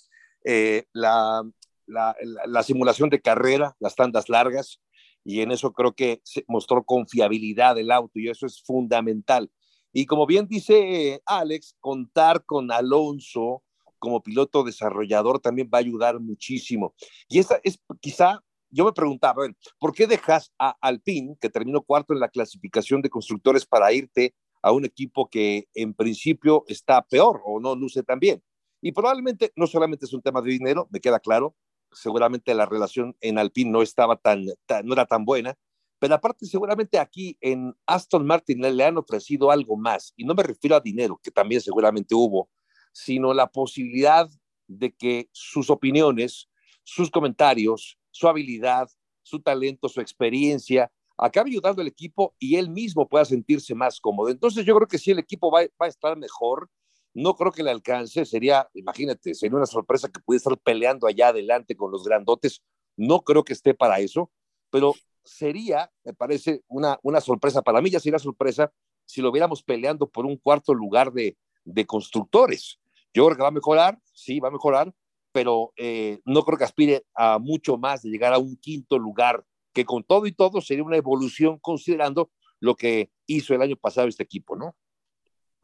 eh, 0.44 0.87
la, 0.92 1.44
la, 1.87 2.62
simulación 2.64 3.09
de 3.09 3.20
carrera, 3.20 3.77
las 3.79 3.94
tandas 3.94 4.29
largas 4.29 4.81
y 5.24 5.40
en 5.40 5.52
eso 5.52 5.72
creo 5.72 5.92
que 5.92 6.20
se 6.24 6.44
mostró 6.48 6.85
confiabilidad 6.85 7.76
del 7.76 7.90
auto 7.90 8.18
y 8.18 8.28
eso 8.28 8.46
es 8.46 8.62
fundamental. 8.62 9.50
Y 9.92 10.06
como 10.06 10.26
bien 10.26 10.48
dice 10.48 11.22
Alex, 11.26 11.76
contar 11.80 12.44
con 12.44 12.72
Alonso 12.72 13.62
como 13.98 14.22
piloto 14.22 14.64
desarrollador 14.64 15.38
también 15.38 15.70
va 15.72 15.78
a 15.78 15.80
ayudar 15.80 16.18
muchísimo. 16.18 16.94
Y 17.28 17.38
esa 17.38 17.61
es 17.62 17.78
quizá, 18.00 18.42
yo 18.68 18.85
me 18.85 18.92
preguntaba, 18.92 19.46
¿por 19.78 19.94
qué 19.94 20.08
dejas 20.08 20.52
a 20.58 20.76
Alpine, 20.80 21.37
que 21.40 21.48
terminó 21.48 21.82
cuarto 21.82 22.12
en 22.12 22.18
la 22.18 22.28
clasificación 22.28 23.00
de 23.00 23.11
constructores, 23.11 23.64
para 23.64 23.92
irte 23.92 24.35
a 24.61 24.72
un 24.72 24.85
equipo 24.85 25.28
que 25.28 25.68
en 25.74 25.94
principio 25.94 26.64
está 26.66 27.02
peor 27.02 27.42
o 27.44 27.61
no 27.61 27.76
luce 27.76 28.02
tan 28.02 28.18
bien? 28.18 28.42
Y 28.80 28.90
probablemente 28.90 29.52
no 29.54 29.68
solamente 29.68 30.06
es 30.06 30.12
un 30.12 30.22
tema 30.22 30.42
de 30.42 30.50
dinero, 30.50 30.88
me 30.90 30.98
queda 30.98 31.20
claro, 31.20 31.54
seguramente 31.92 32.55
la 32.55 32.66
relación 32.66 33.16
en 33.20 33.38
Alpine 33.38 33.70
no 33.70 33.83
estaba 33.83 34.16
tan, 34.16 34.44
no 34.85 34.92
era 34.92 35.07
tan 35.07 35.24
buena, 35.24 35.57
pero 35.98 36.14
aparte 36.14 36.46
seguramente 36.46 36.98
aquí 36.98 37.37
en 37.40 37.74
Aston 37.87 38.26
Martin 38.26 38.61
le, 38.61 38.85
han 38.85 38.98
ofrecido 38.98 39.50
algo 39.50 39.76
más, 39.76 40.12
y 40.16 40.24
no 40.24 40.35
me 40.35 40.42
refiero 40.42 40.74
a 40.74 40.81
dinero, 40.81 41.20
que 41.22 41.31
también 41.31 41.61
seguramente 41.61 42.14
hubo, 42.14 42.50
sino 42.92 43.33
la 43.33 43.46
posibilidad 43.46 44.28
de 44.66 44.92
que 44.92 45.28
sus 45.33 45.70
opiniones, 45.70 46.48
sus 46.83 47.11
comentarios, 47.11 47.98
su 48.11 48.26
habilidad, 48.26 48.88
su 49.22 49.40
talento, 49.40 49.88
su 49.88 50.00
experiencia, 50.00 50.90
acabe 51.16 51.50
ayudando 51.50 51.83
al 51.83 51.88
equipo 51.88 52.35
y 52.38 52.57
él 52.57 52.68
mismo 52.68 53.09
pueda 53.09 53.24
sentirse 53.24 53.74
más 53.74 54.00
cómodo. 54.00 54.28
Entonces 54.28 54.64
yo 54.64 54.74
creo 54.74 54.88
que 54.88 54.98
sí, 54.98 55.12
el 55.12 55.20
equipo 55.20 55.50
va, 55.50 55.61
va 55.81 55.87
a 55.87 55.88
estar 55.88 56.16
mejor, 56.16 56.68
no 57.14 57.35
creo 57.35 57.53
que 57.53 57.62
le 57.62 57.70
alcance, 57.70 58.25
sería, 58.25 58.68
imagínate, 58.75 59.35
sería 59.35 59.57
una 59.57 59.66
sorpresa 59.66 60.09
que 60.09 60.20
pudiera 60.20 60.38
estar 60.38 60.59
peleando 60.59 61.07
allá 61.07 61.29
adelante 61.29 61.77
con 61.77 61.90
los 61.90 62.05
grandotes, 62.05 62.62
no 62.96 63.22
creo 63.22 63.44
que 63.44 63.53
esté 63.53 63.75
para 63.75 64.01
eso, 64.01 64.31
pero 64.70 64.94
sería, 65.25 65.90
me 66.05 66.14
parece, 66.14 66.62
una, 66.68 66.98
una 67.03 67.20
sorpresa, 67.20 67.62
para 67.62 67.81
mí 67.81 67.90
ya 67.90 68.01
sería 68.01 68.18
sorpresa 68.18 68.72
si 69.05 69.20
lo 69.20 69.31
viéramos 69.33 69.62
peleando 69.62 70.09
por 70.09 70.27
un 70.27 70.37
cuarto 70.37 70.75
lugar 70.75 71.12
de, 71.12 71.37
de 71.64 71.87
constructores. 71.87 72.81
Yo 73.14 73.27
creo 73.27 73.37
que 73.37 73.42
va 73.42 73.48
a 73.48 73.53
mejorar, 73.53 73.98
sí, 74.12 74.40
va 74.40 74.48
a 74.48 74.53
mejorar, 74.53 74.92
pero 75.33 75.72
eh, 75.77 76.20
no 76.25 76.42
creo 76.44 76.59
que 76.59 76.64
aspire 76.64 77.05
a 77.14 77.38
mucho 77.38 77.77
más 77.77 78.03
de 78.03 78.11
llegar 78.11 78.33
a 78.33 78.38
un 78.38 78.57
quinto 78.57 78.98
lugar, 78.98 79.44
que 79.72 79.85
con 79.85 80.05
todo 80.05 80.27
y 80.27 80.33
todo 80.33 80.61
sería 80.61 80.85
una 80.85 80.96
evolución 80.96 81.59
considerando 81.59 82.31
lo 82.61 82.77
que 82.77 83.11
hizo 83.27 83.55
el 83.55 83.62
año 83.62 83.77
pasado 83.77 84.09
este 84.09 84.22
equipo, 84.22 84.57
¿no? 84.57 84.77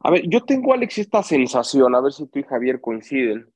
A 0.01 0.11
ver, 0.11 0.23
yo 0.29 0.41
tengo, 0.45 0.73
Alex, 0.73 0.97
esta 0.97 1.23
sensación, 1.23 1.93
a 1.93 2.01
ver 2.01 2.13
si 2.13 2.27
tú 2.27 2.39
y 2.39 2.43
Javier 2.43 2.79
coinciden. 2.79 3.51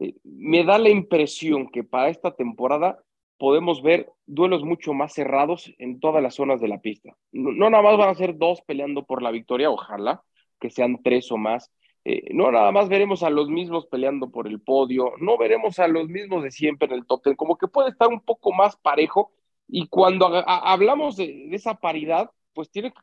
Eh, 0.00 0.14
me 0.24 0.64
da 0.64 0.78
la 0.78 0.88
impresión 0.90 1.68
que 1.70 1.84
para 1.84 2.08
esta 2.08 2.34
temporada 2.34 2.98
podemos 3.38 3.82
ver 3.82 4.10
duelos 4.26 4.64
mucho 4.64 4.92
más 4.92 5.12
cerrados 5.12 5.72
en 5.78 6.00
todas 6.00 6.22
las 6.22 6.34
zonas 6.34 6.60
de 6.60 6.68
la 6.68 6.80
pista. 6.80 7.16
No, 7.32 7.70
nada 7.70 7.82
más 7.82 7.96
van 7.96 8.08
a 8.08 8.14
ser 8.14 8.36
dos 8.36 8.60
peleando 8.62 9.04
por 9.04 9.22
la 9.22 9.30
victoria, 9.30 9.70
ojalá 9.70 10.22
que 10.60 10.70
sean 10.70 11.02
tres 11.02 11.30
o 11.30 11.36
más. 11.36 11.70
Eh, 12.04 12.34
no 12.34 12.50
nada 12.50 12.70
más 12.72 12.88
veremos 12.88 13.22
a 13.22 13.30
los 13.30 13.48
mismos 13.48 13.86
peleando 13.86 14.30
por 14.30 14.46
el 14.46 14.60
podio, 14.60 15.12
no 15.20 15.38
veremos 15.38 15.78
a 15.78 15.88
los 15.88 16.08
mismos 16.08 16.42
de 16.42 16.50
siempre 16.50 16.88
en 16.88 16.94
el 16.94 17.06
top 17.06 17.22
ten, 17.22 17.36
como 17.36 17.56
que 17.56 17.68
puede 17.68 17.90
estar 17.90 18.08
un 18.08 18.20
poco 18.20 18.52
más 18.52 18.76
parejo. 18.76 19.32
Y 19.68 19.88
cuando 19.88 20.26
hablamos 20.46 21.16
de, 21.16 21.46
de 21.48 21.56
esa 21.56 21.74
paridad, 21.74 22.30
pues 22.52 22.70
tiene 22.70 22.92
que 22.92 23.00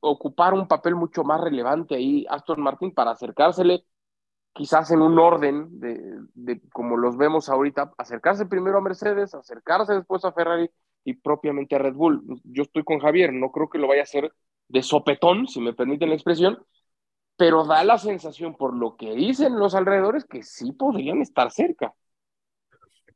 ocupar 0.00 0.54
un 0.54 0.68
papel 0.68 0.94
mucho 0.94 1.24
más 1.24 1.40
relevante 1.40 1.94
ahí 1.94 2.26
Aston 2.28 2.60
Martin 2.60 2.92
para 2.92 3.12
acercársele 3.12 3.84
quizás 4.52 4.90
en 4.90 5.00
un 5.00 5.18
orden 5.18 5.80
de, 5.80 6.60
como 6.72 6.96
los 6.96 7.16
vemos 7.16 7.48
ahorita, 7.48 7.92
acercarse 7.96 8.46
primero 8.46 8.78
a 8.78 8.82
Mercedes, 8.82 9.34
acercarse 9.34 9.94
después 9.94 10.24
a 10.24 10.32
Ferrari 10.32 10.70
y 11.04 11.14
propiamente 11.14 11.74
a 11.74 11.78
Red 11.78 11.94
Bull. 11.94 12.22
Yo 12.44 12.62
estoy 12.62 12.84
con 12.84 12.98
Javier, 12.98 13.32
no 13.32 13.50
creo 13.50 13.68
que 13.68 13.78
lo 13.78 13.88
vaya 13.88 14.02
a 14.02 14.04
hacer 14.04 14.32
de 14.68 14.82
sopetón, 14.82 15.48
si 15.48 15.60
me 15.60 15.72
permiten 15.72 16.10
la 16.10 16.14
expresión, 16.14 16.58
pero 17.36 17.64
da 17.64 17.82
la 17.84 17.98
sensación 17.98 18.56
por 18.56 18.74
lo 18.74 18.96
que 18.96 19.14
dicen 19.14 19.58
los 19.58 19.74
alrededores 19.74 20.24
que 20.24 20.42
sí 20.42 20.72
podrían 20.72 21.22
estar 21.22 21.50
cerca. 21.50 21.94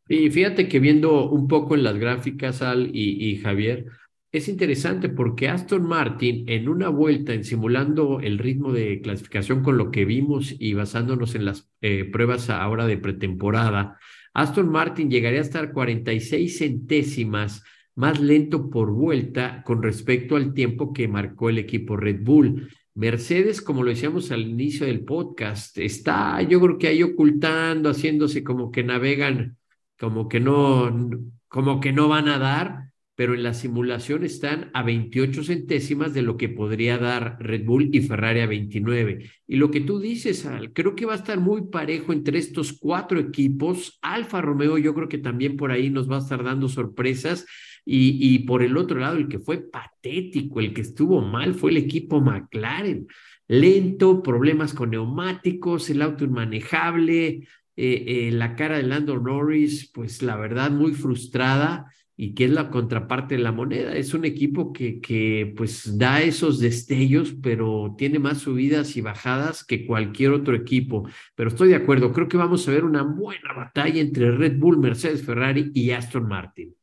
Y 0.08 0.30
fíjate 0.30 0.68
que 0.68 0.78
viendo 0.78 1.28
un 1.28 1.48
poco 1.48 1.74
en 1.74 1.82
las 1.82 1.98
gráficas, 1.98 2.62
Al 2.62 2.94
y, 2.94 3.36
Javier, 3.38 3.86
es 4.32 4.48
interesante 4.48 5.08
porque 5.08 5.48
Aston 5.48 5.86
Martin 5.86 6.48
en 6.48 6.68
una 6.68 6.88
vuelta, 6.88 7.32
en 7.32 7.44
simulando 7.44 8.20
el 8.20 8.38
ritmo 8.38 8.72
de 8.72 9.00
clasificación 9.00 9.62
con 9.62 9.78
lo 9.78 9.90
que 9.90 10.04
vimos 10.04 10.54
y 10.58 10.74
basándonos 10.74 11.34
en 11.34 11.44
las 11.44 11.70
eh, 11.80 12.04
pruebas 12.04 12.50
ahora 12.50 12.86
de 12.86 12.98
pretemporada, 12.98 13.98
Aston 14.34 14.68
Martin 14.68 15.10
llegaría 15.10 15.38
a 15.38 15.42
estar 15.42 15.72
46 15.72 16.58
centésimas 16.58 17.62
más 17.94 18.20
lento 18.20 18.68
por 18.68 18.90
vuelta 18.92 19.62
con 19.64 19.82
respecto 19.82 20.36
al 20.36 20.52
tiempo 20.52 20.92
que 20.92 21.08
marcó 21.08 21.48
el 21.48 21.58
equipo 21.58 21.96
Red 21.96 22.20
Bull. 22.22 22.68
Mercedes, 22.94 23.62
como 23.62 23.82
lo 23.82 23.90
decíamos 23.90 24.30
al 24.30 24.42
inicio 24.42 24.86
del 24.86 25.00
podcast, 25.04 25.78
está 25.78 26.40
yo 26.42 26.60
creo 26.60 26.78
que 26.78 26.88
ahí 26.88 27.02
ocultando, 27.02 27.90
haciéndose 27.90 28.44
como 28.44 28.70
que 28.70 28.84
navegan, 28.84 29.56
como 29.98 30.28
que 30.28 30.40
no, 30.40 31.10
como 31.48 31.80
que 31.80 31.92
no 31.92 32.08
van 32.08 32.28
a 32.28 32.38
dar, 32.38 32.90
pero 33.16 33.34
en 33.34 33.42
la 33.42 33.54
simulación 33.54 34.24
están 34.24 34.70
a 34.74 34.82
28 34.82 35.42
centésimas 35.42 36.12
de 36.12 36.20
lo 36.20 36.36
que 36.36 36.50
podría 36.50 36.98
dar 36.98 37.38
Red 37.40 37.64
Bull 37.64 37.88
y 37.90 38.02
Ferrari 38.02 38.40
a 38.40 38.46
29. 38.46 39.30
Y 39.48 39.56
lo 39.56 39.70
que 39.70 39.80
tú 39.80 39.98
dices, 39.98 40.44
Al, 40.44 40.74
creo 40.74 40.94
que 40.94 41.06
va 41.06 41.14
a 41.14 41.16
estar 41.16 41.40
muy 41.40 41.68
parejo 41.68 42.12
entre 42.12 42.38
estos 42.38 42.74
cuatro 42.74 43.18
equipos. 43.18 43.98
Alfa 44.02 44.42
Romeo 44.42 44.76
yo 44.76 44.94
creo 44.94 45.08
que 45.08 45.16
también 45.16 45.56
por 45.56 45.70
ahí 45.70 45.88
nos 45.88 46.10
va 46.10 46.16
a 46.16 46.20
estar 46.20 46.44
dando 46.44 46.68
sorpresas. 46.68 47.46
Y, 47.88 48.40
por 48.40 48.64
el 48.64 48.76
otro 48.76 48.98
lado, 48.98 49.16
el 49.16 49.28
que 49.28 49.38
fue 49.38 49.58
patético, 49.58 50.58
el 50.58 50.74
que 50.74 50.80
estuvo 50.80 51.22
mal, 51.22 51.54
fue 51.54 51.70
el 51.70 51.76
equipo 51.76 52.20
McLaren. 52.20 53.06
Lento, 53.46 54.24
problemas 54.24 54.74
con 54.74 54.90
neumáticos, 54.90 55.88
el 55.88 56.02
auto 56.02 56.24
inmanejable, 56.24 57.26
eh, 57.28 57.46
eh, 57.76 58.30
la 58.32 58.56
cara 58.56 58.78
de 58.78 58.82
Lando 58.82 59.20
Norris, 59.20 59.88
pues 59.94 60.20
la 60.20 60.34
verdad 60.36 60.72
muy 60.72 60.94
frustrada 60.94 61.86
y 62.16 62.34
que 62.34 62.46
es 62.46 62.50
la 62.50 62.70
contraparte 62.70 63.36
de 63.36 63.42
la 63.42 63.52
moneda. 63.52 63.94
Es 63.94 64.14
un 64.14 64.24
equipo 64.24 64.72
que, 64.72 65.00
que 65.00 65.52
pues 65.56 65.98
da 65.98 66.22
esos 66.22 66.58
destellos, 66.58 67.34
pero 67.42 67.94
tiene 67.98 68.18
más 68.18 68.38
subidas 68.38 68.96
y 68.96 69.02
bajadas 69.02 69.64
que 69.64 69.86
cualquier 69.86 70.32
otro 70.32 70.54
equipo. 70.54 71.06
Pero 71.34 71.50
estoy 71.50 71.68
de 71.68 71.76
acuerdo, 71.76 72.12
creo 72.12 72.28
que 72.28 72.36
vamos 72.36 72.66
a 72.66 72.72
ver 72.72 72.84
una 72.84 73.02
buena 73.02 73.52
batalla 73.54 74.00
entre 74.00 74.30
Red 74.30 74.58
Bull, 74.58 74.78
Mercedes, 74.78 75.24
Ferrari 75.24 75.70
y 75.74 75.90
Aston 75.90 76.26
Martin. 76.26 76.74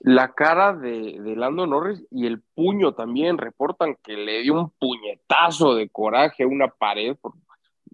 La 0.00 0.34
cara 0.34 0.74
de, 0.74 1.18
de 1.18 1.36
Lando 1.36 1.66
Norris 1.66 2.04
y 2.10 2.26
el 2.26 2.42
puño 2.42 2.92
también 2.92 3.38
reportan 3.38 3.96
que 4.02 4.14
le 4.14 4.42
dio 4.42 4.52
un 4.54 4.70
puñetazo 4.70 5.74
de 5.74 5.88
coraje 5.88 6.42
a 6.42 6.46
una 6.46 6.68
pared 6.68 7.16
por 7.16 7.32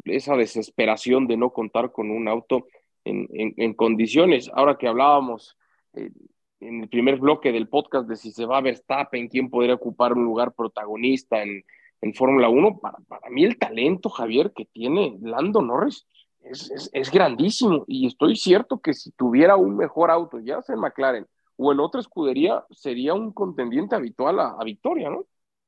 esa 0.04 0.34
desesperación 0.34 1.26
de 1.26 1.36
no 1.36 1.50
contar 1.50 1.92
con 1.92 2.10
un 2.10 2.26
auto 2.26 2.66
en, 3.04 3.28
en, 3.32 3.74
condiciones. 3.74 4.50
Ahora 4.54 4.76
que 4.76 4.88
hablábamos 4.88 5.56
eh, 5.94 6.10
en 6.60 6.82
el 6.82 6.88
primer 6.88 7.18
bloque 7.18 7.52
del 7.52 7.68
podcast 7.68 8.08
de 8.08 8.16
si 8.16 8.32
se 8.32 8.46
va 8.46 8.58
a 8.58 8.62
Verstappen, 8.62 9.28
quién 9.28 9.50
podría 9.50 9.74
ocupar 9.74 10.12
un 10.12 10.24
lugar 10.24 10.52
protagonista 10.52 11.42
en, 11.42 11.64
en 12.00 12.14
Fórmula 12.14 12.48
1, 12.48 12.78
para, 12.80 12.98
para 13.08 13.30
mí 13.30 13.44
el 13.44 13.58
talento, 13.58 14.08
Javier, 14.10 14.52
que 14.54 14.66
tiene 14.66 15.18
Lando 15.20 15.62
Norris 15.62 16.06
es, 16.42 16.70
es, 16.70 16.90
es, 16.92 17.10
grandísimo 17.10 17.84
y 17.86 18.06
estoy 18.06 18.36
cierto 18.36 18.80
que 18.80 18.94
si 18.94 19.10
tuviera 19.12 19.56
un 19.56 19.76
mejor 19.76 20.10
auto, 20.10 20.38
ya 20.40 20.62
sea 20.62 20.74
en 20.74 20.80
McLaren 20.80 21.26
o 21.56 21.72
en 21.72 21.80
otra 21.80 22.00
escudería, 22.00 22.64
sería 22.70 23.12
un 23.12 23.32
contendiente 23.32 23.94
habitual 23.94 24.40
a, 24.40 24.56
a 24.58 24.64
victoria, 24.64 25.10
¿no? 25.10 25.26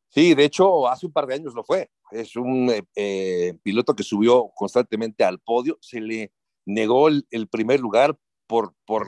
Sí, 0.09 0.35
de 0.35 0.45
hecho, 0.45 0.89
hace 0.89 1.07
un 1.07 1.13
par 1.13 1.27
de 1.27 1.35
años 1.35 1.55
lo 1.55 1.65
fue. 1.65 1.91
Es 2.11 2.37
un 2.37 2.71
eh, 2.71 2.83
eh 2.95 3.55
piloto 3.63 3.95
que 3.95 4.03
subió 4.03 4.51
constantemente 4.55 5.25
al 5.25 5.39
podio, 5.39 5.79
se 5.81 6.01
le 6.01 6.33
negó 6.65 7.09
el, 7.09 7.27
el 7.31 7.49
primer 7.49 7.81
lugar 7.81 8.17
por, 8.47 8.75
por 8.85 9.07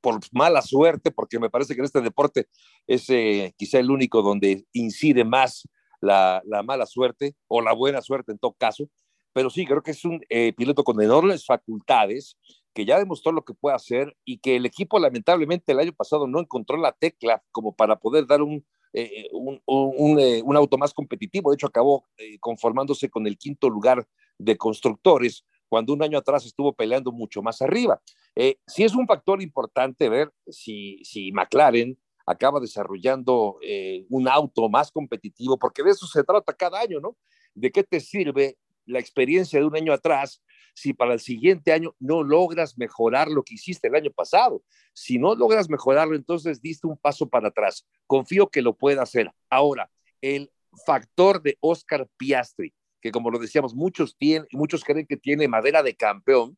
por 0.00 0.20
mala 0.32 0.62
suerte, 0.62 1.10
porque 1.10 1.38
me 1.38 1.50
parece 1.50 1.74
que 1.74 1.80
en 1.80 1.84
este 1.84 2.00
deporte 2.00 2.48
es 2.86 3.08
eh, 3.10 3.54
quizá 3.56 3.78
el 3.78 3.90
único 3.90 4.22
donde 4.22 4.66
incide 4.72 5.24
más 5.24 5.68
la, 6.00 6.42
la, 6.46 6.62
mala 6.62 6.86
suerte 6.86 7.34
o 7.48 7.60
la 7.60 7.72
buena 7.72 8.02
suerte 8.02 8.32
en 8.32 8.38
todo 8.38 8.54
caso. 8.58 8.88
Pero 9.32 9.50
sí, 9.50 9.64
creo 9.64 9.82
que 9.82 9.92
es 9.92 10.04
un 10.04 10.20
eh, 10.28 10.52
piloto 10.54 10.82
con 10.82 11.00
enormes 11.00 11.46
facultades, 11.46 12.36
que 12.74 12.84
ya 12.84 12.98
demostró 12.98 13.32
lo 13.32 13.44
que 13.44 13.54
puede 13.54 13.76
hacer 13.76 14.16
y 14.24 14.38
que 14.38 14.56
el 14.56 14.66
equipo 14.66 14.98
lamentablemente 14.98 15.72
el 15.72 15.80
año 15.80 15.92
pasado 15.92 16.26
no 16.26 16.40
encontró 16.40 16.76
la 16.76 16.92
tecla 16.92 17.42
como 17.52 17.74
para 17.74 17.96
poder 17.96 18.26
dar 18.26 18.42
un, 18.42 18.64
eh, 18.92 19.28
un, 19.32 19.60
un, 19.66 20.56
auto 20.56 20.78
más 20.78 20.94
competitivo. 20.94 21.50
De 21.50 21.54
hecho, 21.54 21.66
acabó 21.66 22.06
conformándose 22.40 23.08
con 23.08 23.26
el 23.26 23.38
quinto 23.38 23.68
lugar 23.68 24.06
de 24.38 24.56
constructores, 24.56 25.44
cuando 25.70 25.92
un 25.94 26.02
año 26.02 26.18
atrás 26.18 26.44
estuvo 26.44 26.74
peleando 26.74 27.12
mucho 27.12 27.40
más 27.42 27.62
arriba. 27.62 28.02
Eh, 28.34 28.58
sí 28.66 28.82
es 28.82 28.94
un 28.94 29.06
factor 29.06 29.40
importante 29.40 30.08
ver 30.08 30.30
si, 30.48 31.00
si 31.04 31.30
McLaren 31.32 31.96
acaba 32.26 32.58
desarrollando 32.60 33.58
eh, 33.62 34.04
un 34.10 34.28
auto 34.28 34.68
más 34.68 34.90
competitivo, 34.90 35.58
porque 35.58 35.84
de 35.84 35.90
eso 35.90 36.06
se 36.06 36.24
trata 36.24 36.52
cada 36.52 36.80
año, 36.80 37.00
¿no? 37.00 37.16
¿De 37.54 37.70
qué 37.70 37.84
te 37.84 38.00
sirve 38.00 38.58
la 38.84 38.98
experiencia 38.98 39.60
de 39.60 39.66
un 39.66 39.76
año 39.76 39.92
atrás 39.92 40.42
si 40.74 40.92
para 40.92 41.12
el 41.12 41.20
siguiente 41.20 41.72
año 41.72 41.94
no 42.00 42.24
logras 42.24 42.76
mejorar 42.76 43.28
lo 43.28 43.44
que 43.44 43.54
hiciste 43.54 43.86
el 43.86 43.94
año 43.94 44.10
pasado? 44.10 44.62
Si 44.92 45.18
no 45.18 45.36
logras 45.36 45.70
mejorarlo, 45.70 46.16
entonces 46.16 46.60
diste 46.60 46.88
un 46.88 46.96
paso 46.96 47.28
para 47.28 47.48
atrás. 47.48 47.86
Confío 48.08 48.48
que 48.48 48.62
lo 48.62 48.74
pueda 48.74 49.02
hacer. 49.02 49.30
Ahora, 49.48 49.88
el 50.20 50.50
factor 50.84 51.42
de 51.42 51.56
Oscar 51.60 52.08
Piastri 52.16 52.74
que 53.00 53.10
como 53.10 53.30
lo 53.30 53.38
decíamos, 53.38 53.74
muchos, 53.74 54.16
tienen, 54.16 54.46
muchos 54.52 54.84
creen 54.84 55.06
que 55.06 55.16
tiene 55.16 55.48
madera 55.48 55.82
de 55.82 55.96
campeón, 55.96 56.56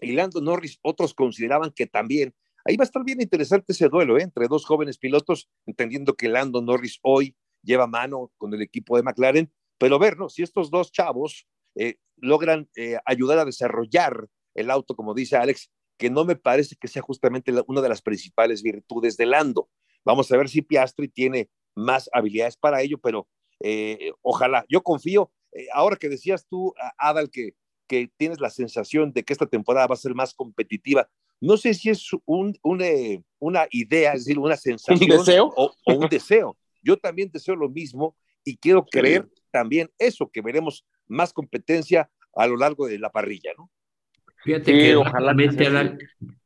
y 0.00 0.12
Lando 0.12 0.40
Norris, 0.40 0.78
otros 0.82 1.14
consideraban 1.14 1.70
que 1.70 1.86
también. 1.86 2.34
Ahí 2.64 2.76
va 2.76 2.82
a 2.82 2.86
estar 2.86 3.04
bien 3.04 3.20
interesante 3.20 3.72
ese 3.72 3.88
duelo 3.88 4.18
¿eh? 4.18 4.22
entre 4.22 4.48
dos 4.48 4.64
jóvenes 4.64 4.98
pilotos, 4.98 5.48
entendiendo 5.66 6.14
que 6.14 6.28
Lando 6.28 6.60
Norris 6.60 6.98
hoy 7.02 7.36
lleva 7.62 7.86
mano 7.86 8.32
con 8.36 8.52
el 8.54 8.62
equipo 8.62 8.96
de 8.96 9.02
McLaren, 9.02 9.52
pero 9.78 9.98
ver, 9.98 10.16
¿no? 10.16 10.28
Si 10.28 10.42
estos 10.42 10.70
dos 10.70 10.90
chavos 10.90 11.46
eh, 11.74 11.96
logran 12.16 12.68
eh, 12.76 12.98
ayudar 13.04 13.38
a 13.38 13.44
desarrollar 13.44 14.28
el 14.54 14.70
auto, 14.70 14.96
como 14.96 15.14
dice 15.14 15.36
Alex, 15.36 15.70
que 15.98 16.10
no 16.10 16.24
me 16.24 16.36
parece 16.36 16.76
que 16.76 16.88
sea 16.88 17.02
justamente 17.02 17.52
una 17.66 17.80
de 17.80 17.88
las 17.88 18.02
principales 18.02 18.62
virtudes 18.62 19.16
de 19.16 19.26
Lando. 19.26 19.68
Vamos 20.04 20.30
a 20.30 20.36
ver 20.36 20.48
si 20.48 20.62
Piastri 20.62 21.08
tiene 21.08 21.50
más 21.74 22.08
habilidades 22.12 22.56
para 22.56 22.82
ello, 22.82 22.98
pero 22.98 23.28
eh, 23.60 24.12
ojalá, 24.22 24.64
yo 24.68 24.82
confío 24.82 25.30
eh, 25.56 25.66
ahora 25.72 25.96
que 25.96 26.08
decías 26.08 26.46
tú, 26.48 26.74
Adal, 26.98 27.30
que, 27.30 27.54
que 27.86 28.10
tienes 28.16 28.40
la 28.40 28.50
sensación 28.50 29.12
de 29.12 29.22
que 29.22 29.32
esta 29.32 29.46
temporada 29.46 29.86
va 29.86 29.94
a 29.94 29.98
ser 29.98 30.14
más 30.14 30.34
competitiva, 30.34 31.08
no 31.40 31.56
sé 31.56 31.74
si 31.74 31.90
es 31.90 32.10
un, 32.24 32.58
eh, 32.80 33.22
una 33.38 33.66
idea, 33.70 34.12
es 34.12 34.24
decir, 34.24 34.38
una 34.38 34.56
sensación 34.56 35.10
¿Un 35.10 35.18
deseo? 35.18 35.52
O, 35.56 35.74
o, 35.84 35.94
un 35.94 36.08
deseo. 36.08 36.56
Yo 36.82 36.96
también 36.96 37.30
deseo 37.32 37.56
lo 37.56 37.68
mismo 37.68 38.16
y 38.44 38.56
quiero 38.56 38.84
creer 38.84 39.28
también 39.50 39.90
eso, 39.98 40.30
que 40.30 40.40
veremos 40.40 40.84
más 41.08 41.32
competencia 41.32 42.10
a 42.34 42.46
lo 42.46 42.56
largo 42.56 42.86
de 42.86 42.98
la 42.98 43.10
parrilla, 43.10 43.52
¿no? 43.56 43.70
Fíjate 44.44 44.72
sí, 44.72 44.78
que 44.78 44.96
ojalá 44.96 45.32
Adal, 45.32 45.98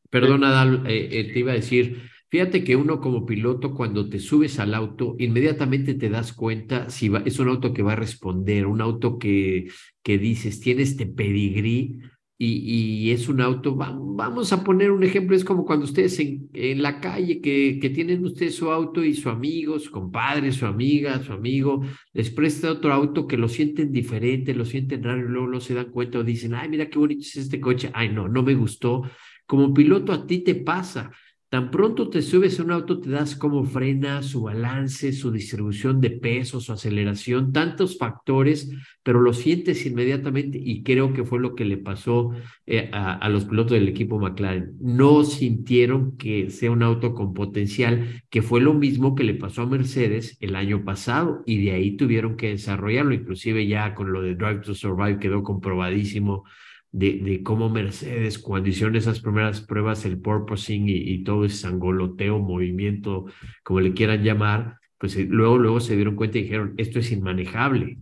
perdón, 0.09 0.44
Adal, 0.44 0.85
eh, 0.87 1.31
te 1.33 1.38
iba 1.38 1.53
a 1.53 1.57
decir, 1.57 2.09
Fíjate 2.31 2.62
que 2.62 2.77
uno 2.77 3.01
como 3.01 3.27
piloto, 3.27 3.75
cuando 3.75 4.09
te 4.09 4.21
subes 4.21 4.61
al 4.61 4.75
auto, 4.75 5.16
inmediatamente 5.19 5.95
te 5.95 6.09
das 6.09 6.33
cuenta 6.33 6.88
si 6.88 7.09
va, 7.09 7.23
es 7.27 7.40
un 7.40 7.49
auto 7.49 7.73
que 7.73 7.83
va 7.83 7.95
a 7.95 7.97
responder, 7.97 8.66
un 8.66 8.81
auto 8.81 9.19
que, 9.19 9.69
que 10.05 10.16
dices, 10.16 10.61
tiene 10.61 10.83
este 10.83 11.07
pedigrí 11.07 11.99
y, 12.38 13.07
y 13.09 13.11
es 13.11 13.29
un 13.29 13.40
auto, 13.40 13.77
va, 13.77 13.93
vamos 13.93 14.53
a 14.53 14.62
poner 14.62 14.93
un 14.93 15.03
ejemplo, 15.03 15.35
es 15.35 15.45
como 15.45 15.64
cuando 15.66 15.87
ustedes 15.87 16.21
en, 16.21 16.49
en 16.55 16.83
la 16.83 17.01
calle, 17.01 17.40
que, 17.40 17.81
que, 17.83 17.90
tienen 17.90 18.25
ustedes 18.25 18.55
su 18.55 18.71
auto 18.71 19.03
y 19.05 19.14
su 19.14 19.29
amigo, 19.29 19.81
su 19.81 19.90
compadre, 19.90 20.53
su 20.53 20.66
amiga, 20.66 21.21
su 21.25 21.33
amigo, 21.33 21.83
les 22.12 22.31
presta 22.31 22.71
otro 22.71 22.93
auto 22.93 23.27
que 23.27 23.37
lo 23.38 23.49
sienten 23.49 23.90
diferente, 23.90 24.55
lo 24.55 24.64
sienten 24.64 25.03
raro 25.03 25.27
y 25.27 25.29
luego 25.29 25.49
no 25.49 25.61
se 25.61 25.75
dan 25.75 25.90
cuenta 25.90 26.21
o 26.21 26.25
dicen, 26.25 26.55
ay, 26.55 26.69
mira 26.69 26.88
qué 26.88 26.99
bonito 26.99 27.23
es 27.23 27.37
este 27.37 27.61
coche, 27.61 27.90
ay, 27.93 28.11
no, 28.11 28.29
no 28.29 28.45
me 28.45 28.55
gustó. 28.55 29.03
Como 29.47 29.75
piloto 29.75 30.12
a 30.12 30.29
ti 30.29 30.45
te 30.45 30.55
pasa 30.55 31.11
Tan 31.50 31.72
pronto 31.72 32.08
te 32.08 32.22
subes 32.22 32.60
a 32.60 32.62
un 32.62 32.70
auto, 32.70 33.00
te 33.00 33.10
das 33.10 33.34
cómo 33.34 33.64
frena, 33.64 34.22
su 34.22 34.42
balance, 34.42 35.12
su 35.12 35.32
distribución 35.32 36.00
de 36.00 36.10
peso, 36.10 36.60
su 36.60 36.72
aceleración, 36.72 37.52
tantos 37.52 37.98
factores, 37.98 38.70
pero 39.02 39.20
lo 39.20 39.32
sientes 39.32 39.84
inmediatamente 39.84 40.60
y 40.62 40.84
creo 40.84 41.12
que 41.12 41.24
fue 41.24 41.40
lo 41.40 41.56
que 41.56 41.64
le 41.64 41.76
pasó 41.76 42.30
eh, 42.66 42.88
a, 42.92 43.14
a, 43.14 43.28
los 43.28 43.46
pilotos 43.46 43.72
del 43.72 43.88
equipo 43.88 44.20
McLaren. 44.20 44.76
No 44.80 45.24
sintieron 45.24 46.16
que 46.16 46.50
sea 46.50 46.70
un 46.70 46.84
auto 46.84 47.14
con 47.14 47.34
potencial, 47.34 48.22
que 48.30 48.42
fue 48.42 48.60
lo 48.60 48.72
mismo 48.72 49.16
que 49.16 49.24
le 49.24 49.34
pasó 49.34 49.62
a 49.62 49.66
Mercedes 49.66 50.36
el 50.38 50.54
año 50.54 50.84
pasado 50.84 51.42
y 51.46 51.64
de 51.64 51.72
ahí 51.72 51.96
tuvieron 51.96 52.36
que 52.36 52.50
desarrollarlo, 52.50 53.12
inclusive 53.12 53.66
ya 53.66 53.96
con 53.96 54.12
lo 54.12 54.22
de 54.22 54.36
Drive 54.36 54.60
to 54.60 54.74
Survive 54.74 55.18
quedó 55.18 55.42
comprobadísimo 55.42 56.44
de, 56.92 57.18
de, 57.18 57.42
cómo 57.42 57.68
Mercedes, 57.68 58.38
cuando 58.38 58.68
hicieron 58.68 58.96
esas 58.96 59.20
primeras 59.20 59.61
pruebas, 59.61 60.05
el 60.05 60.20
purposing 60.20 60.88
y, 60.88 60.92
y, 60.92 61.24
todo 61.24 61.44
ese 61.44 61.57
sangoloteo, 61.57 62.38
movimiento, 62.38 63.26
como 63.62 63.81
le 63.81 63.94
quieran 63.94 64.22
llamar, 64.22 64.76
pues 64.98 65.16
eh, 65.16 65.26
luego, 65.29 65.57
luego 65.57 65.81
se 65.81 65.96
dieron 65.96 66.16
cuenta 66.16 66.38
y 66.38 66.42
dijeron, 66.42 66.74
esto 66.76 66.98
es 66.98 67.11
inmanejable. 67.11 67.96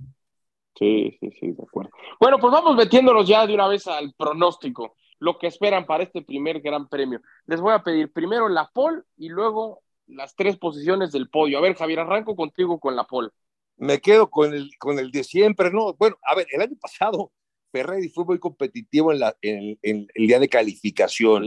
Sí, 0.79 1.17
sí, 1.21 1.31
sí, 1.39 1.53
de 1.53 1.63
acuerdo. 1.63 1.91
Bueno, 2.21 2.39
pues 2.39 2.53
vamos 2.53 2.77
metiéndonos 2.77 3.27
ya 3.27 3.47
de 3.47 3.55
una 3.55 3.69
vez 3.69 3.87
al 3.87 4.13
pronóstico. 4.17 4.97
lo 5.21 5.37
que 5.37 5.49
esperan 5.49 5.85
para 5.85 6.05
este 6.05 6.23
primer 6.23 6.61
gran 6.61 6.89
premio. 6.89 7.21
Les 7.47 7.61
voy 7.61 7.73
a 7.73 7.83
pedir 7.83 8.13
primero 8.13 8.49
la 8.49 8.71
pole 8.73 9.03
y 9.17 9.29
luego 9.29 9.83
las 10.07 10.37
tres 10.37 10.57
posiciones 10.57 11.11
del 11.11 11.29
podio. 11.29 11.59
A 11.59 11.61
ver, 11.61 11.75
Javier, 11.75 12.01
arranco 12.01 12.37
contigo 12.37 12.79
con 12.79 12.95
la 12.95 13.05
pole. 13.05 13.31
Me 13.77 14.01
quedo 14.01 14.31
con 14.31 14.55
el, 14.55 14.71
con 14.79 14.99
el 14.99 15.11
de 15.11 15.25
siempre, 15.25 15.73
¿no? 15.73 15.95
Bueno, 15.95 16.17
a 16.23 16.37
ver, 16.37 16.47
el 16.53 16.63
año 16.63 16.77
pasado 16.81 17.33
Ferrari 17.71 18.09
fue 18.09 18.25
muy 18.25 18.39
competitivo 18.39 19.13
en, 19.13 19.21
la, 19.21 19.37
en, 19.43 19.79
el 19.83 20.27
día 20.27 20.39
de 20.39 20.49
calificación, 20.49 21.45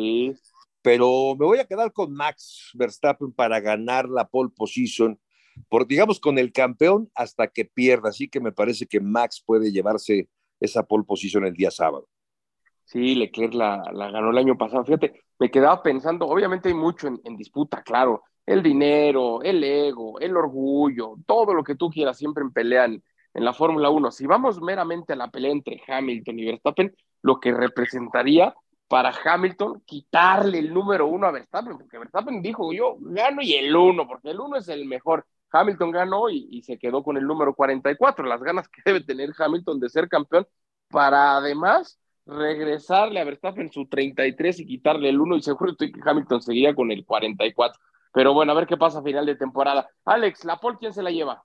pero 0.82 1.36
me 1.38 1.46
voy 1.46 1.60
a 1.60 1.66
quedar 1.66 1.92
con 1.92 2.14
Max 2.14 2.72
Verstappen 2.74 3.32
para 3.32 3.60
ganar 3.60 4.10
la 4.10 4.28
pole 4.28 4.52
position, 4.56 5.20
por 5.70 5.88
digamos 5.88 6.20
con 6.20 6.38
el 6.38 6.52
campeón 6.52 7.10
hasta 7.16 7.48
que 7.48 7.66
pierda, 7.66 8.10
así 8.10 8.28
que 8.28 8.40
me 8.40 8.52
parece 8.52 8.86
que 8.86 9.00
Max 9.00 9.44
puede 9.46 9.72
llevarse 9.72 10.30
esa 10.60 10.84
pole 10.84 11.04
position 11.04 11.46
el 11.46 11.54
día 11.54 11.72
sábado. 11.72 12.08
Sí, 12.86 13.16
Leclerc 13.16 13.54
la, 13.54 13.84
la 13.94 14.12
ganó 14.12 14.32
el 14.32 14.38
año 14.38 14.58
pasado. 14.58 14.84
Fíjate, 14.84 15.22
me 15.40 15.50
quedaba 15.50 15.82
pensando, 15.82 16.28
obviamente 16.28 16.70
hay 16.70 16.76
mucho 16.76 17.08
en, 17.08 17.38
disputa, 17.38 17.82
claro, 17.82 18.24
el 18.46 18.62
dinero, 18.62 19.42
el 19.42 19.64
ego, 19.64 20.20
el 20.20 20.36
orgullo, 20.38 21.16
todo 21.26 21.54
lo 21.54 21.64
que 21.64 21.76
tú 21.76 21.90
quieras 21.90 22.18
siempre 22.18 22.44
en 22.44 22.52
pelean 22.52 23.04
en 23.34 23.46
la 23.46 23.54
Fórmula 23.54 23.90
1. 23.90 24.12
Si 24.12 24.26
vamos 24.26 24.62
meramente 24.62 25.14
a 25.14 25.16
la 25.16 25.30
pelea 25.30 25.52
entre 25.52 25.82
Hamilton 25.88 26.40
y 26.40 26.46
Verstappen, 26.46 26.96
lo 27.22 27.40
que 27.40 27.54
representaría 27.54 28.54
para 28.88 29.14
Hamilton 29.24 29.82
quitarle 29.86 30.60
el 30.60 30.74
número 30.74 31.08
uno 31.08 31.28
a 31.28 31.32
Verstappen, 31.32 31.78
porque 31.78 31.98
Verstappen 31.98 32.42
dijo, 32.42 32.74
yo 32.74 32.98
gano 33.00 33.42
y 33.42 33.54
el 33.54 33.74
uno, 33.74 34.06
porque 34.08 34.32
el 34.32 34.40
uno 34.40 34.58
es 34.58 34.68
el 34.68 34.86
mejor. 34.86 35.26
Hamilton 35.50 35.92
ganó 35.92 36.30
y, 36.30 36.48
y, 36.52 36.62
se 36.64 36.78
quedó 36.78 37.04
con 37.04 37.18
el 37.18 37.26
número 37.26 37.54
44, 37.54 38.26
las 38.26 38.42
ganas 38.42 38.68
que 38.68 38.82
debe 38.86 39.02
tener 39.02 39.32
Hamilton 39.38 39.80
de 39.80 39.90
ser 39.90 40.10
campeón, 40.10 40.48
para 40.90 41.38
además 41.38 42.00
regresarle 42.26 43.20
a 43.20 43.24
Verstappen 43.24 43.72
su 43.72 43.88
33 43.88 44.60
y 44.60 44.66
quitarle 44.66 45.10
el 45.10 45.20
uno, 45.20 45.36
y 45.36 45.42
seguro 45.42 45.76
que 45.78 45.92
Hamilton 46.04 46.42
seguía 46.42 46.76
con 46.76 46.92
el 46.92 47.06
44. 47.06 47.80
Pero 48.14 48.34
bueno, 48.34 48.52
a 48.52 48.56
ver 48.56 48.68
qué 48.68 48.78
pasa 48.78 49.00
a 49.00 49.04
final 49.04 49.26
de 49.26 49.36
temporada. 49.36 49.88
Alex, 50.06 50.44
¿la 50.44 50.58
Paul 50.58 50.78
quién 50.78 50.94
se 50.94 51.02
la 51.02 51.12
lleva? 51.12 51.44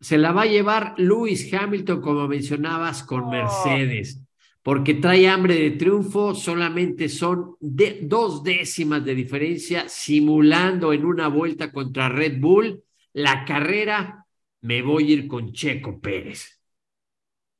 Se 0.00 0.18
la 0.18 0.32
va 0.32 0.42
a 0.42 0.46
llevar 0.46 0.94
Lewis 0.98 1.52
Hamilton, 1.52 2.00
como 2.00 2.28
mencionabas, 2.28 3.02
con 3.02 3.30
Mercedes, 3.30 4.22
porque 4.62 4.94
trae 4.94 5.28
hambre 5.28 5.54
de 5.54 5.70
triunfo, 5.72 6.34
solamente 6.34 7.08
son 7.08 7.56
de, 7.60 8.00
dos 8.02 8.42
décimas 8.42 9.04
de 9.04 9.14
diferencia, 9.14 9.88
simulando 9.88 10.92
en 10.92 11.04
una 11.04 11.28
vuelta 11.28 11.72
contra 11.72 12.10
Red 12.10 12.40
Bull. 12.40 12.82
La 13.14 13.44
carrera, 13.46 14.26
me 14.60 14.82
voy 14.82 15.10
a 15.10 15.14
ir 15.14 15.28
con 15.28 15.52
Checo 15.52 15.98
Pérez. 15.98 16.60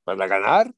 ¿Para 0.05 0.27
ganar? 0.27 0.73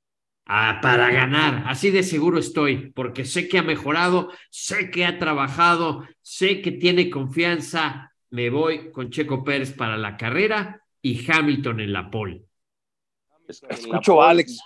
Ah, 0.47 0.79
para 0.81 1.11
ganar, 1.11 1.65
así 1.67 1.91
de 1.91 2.03
seguro 2.03 2.39
estoy, 2.39 2.91
porque 2.93 3.27
sé 3.27 3.49
que 3.49 3.59
ha 3.59 3.63
mejorado, 3.63 4.31
sé 4.49 4.91
que 4.91 5.05
ha 5.05 5.19
trabajado, 5.19 6.07
sé 6.23 6.63
que 6.63 6.73
tiene 6.73 7.11
confianza. 7.11 8.15
Me 8.31 8.49
voy 8.49 8.91
con 8.91 9.11
Checo 9.11 9.45
Pérez 9.45 9.73
para 9.73 9.99
la 9.99 10.17
carrera 10.17 10.83
y 11.03 11.31
Hamilton 11.31 11.81
en 11.81 11.93
la 11.93 12.11
pole. 12.11 12.45
Escucho 13.49 14.23
a 14.23 14.31
Alex, 14.31 14.61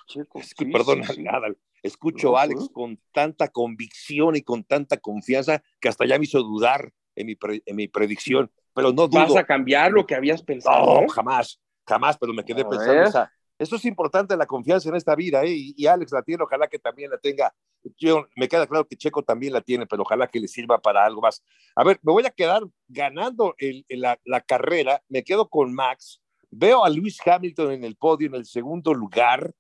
perdón, 0.73 1.03
nada, 1.19 1.49
escucho 1.83 2.37
a 2.37 2.43
Alex 2.43 2.69
con 2.73 2.99
tanta 3.13 3.49
convicción 3.49 4.35
y 4.35 4.43
con 4.43 4.65
tanta 4.65 4.97
confianza 4.97 5.63
que 5.81 5.89
hasta 5.89 6.05
ya 6.05 6.19
me 6.19 6.25
hizo 6.25 6.43
dudar 6.43 6.93
en 7.15 7.27
mi, 7.27 7.37
en 7.67 7.77
mi 7.77 7.87
predicción, 7.87 8.51
pero 8.75 8.89
no 8.93 9.07
dudo. 9.07 9.21
¿Vas 9.21 9.37
a 9.37 9.45
cambiar 9.45 9.93
lo 9.93 10.05
que 10.05 10.17
habías 10.17 10.43
pensado? 10.43 11.03
No, 11.03 11.09
jamás, 11.09 11.61
jamás, 11.87 12.19
pero 12.19 12.33
me 12.33 12.45
quedé 12.45 12.65
pensando 12.65 13.03
esa, 13.05 13.33
eso 13.59 13.77
es 13.77 13.85
importante, 13.85 14.37
la 14.37 14.47
confianza 14.47 14.89
en 14.89 14.97
esta 14.97 15.15
vida, 15.15 15.45
¿eh? 15.45 15.55
y, 15.55 15.87
Alex 15.87 16.11
la 16.11 16.23
tiene, 16.23 16.43
ojalá 16.43 16.67
que 16.67 16.81
también 16.81 17.11
la 17.11 17.19
tenga. 17.19 17.55
Yo, 17.97 18.27
me 18.35 18.49
queda 18.49 18.67
claro 18.67 18.87
que 18.87 18.97
Checo 18.97 19.23
también 19.23 19.53
la 19.53 19.61
tiene, 19.61 19.87
pero 19.87 20.03
ojalá 20.03 20.27
que 20.27 20.41
le 20.41 20.49
sirva 20.49 20.81
para 20.81 21.05
algo 21.05 21.21
más. 21.21 21.45
A 21.77 21.85
ver, 21.85 22.01
me 22.03 22.13
voy 22.13 22.27
a 22.27 22.31
quedar 22.31 22.63
ganando 22.89 23.55
el, 23.59 23.85
la, 23.89 24.19
la, 24.25 24.41
carrera, 24.41 25.03
me 25.09 25.23
quedo 25.23 25.49
con 25.49 25.73
Max, 25.75 26.22
Veo 26.55 26.85
a 26.85 26.91
Luis 26.91 27.19
Hamilton 27.27 27.73
en 27.73 27.85
el 27.85 27.97
podio 27.97 28.29
en 28.29 28.35
el 28.35 28.45
segundo 28.45 28.93
lugar 28.93 29.55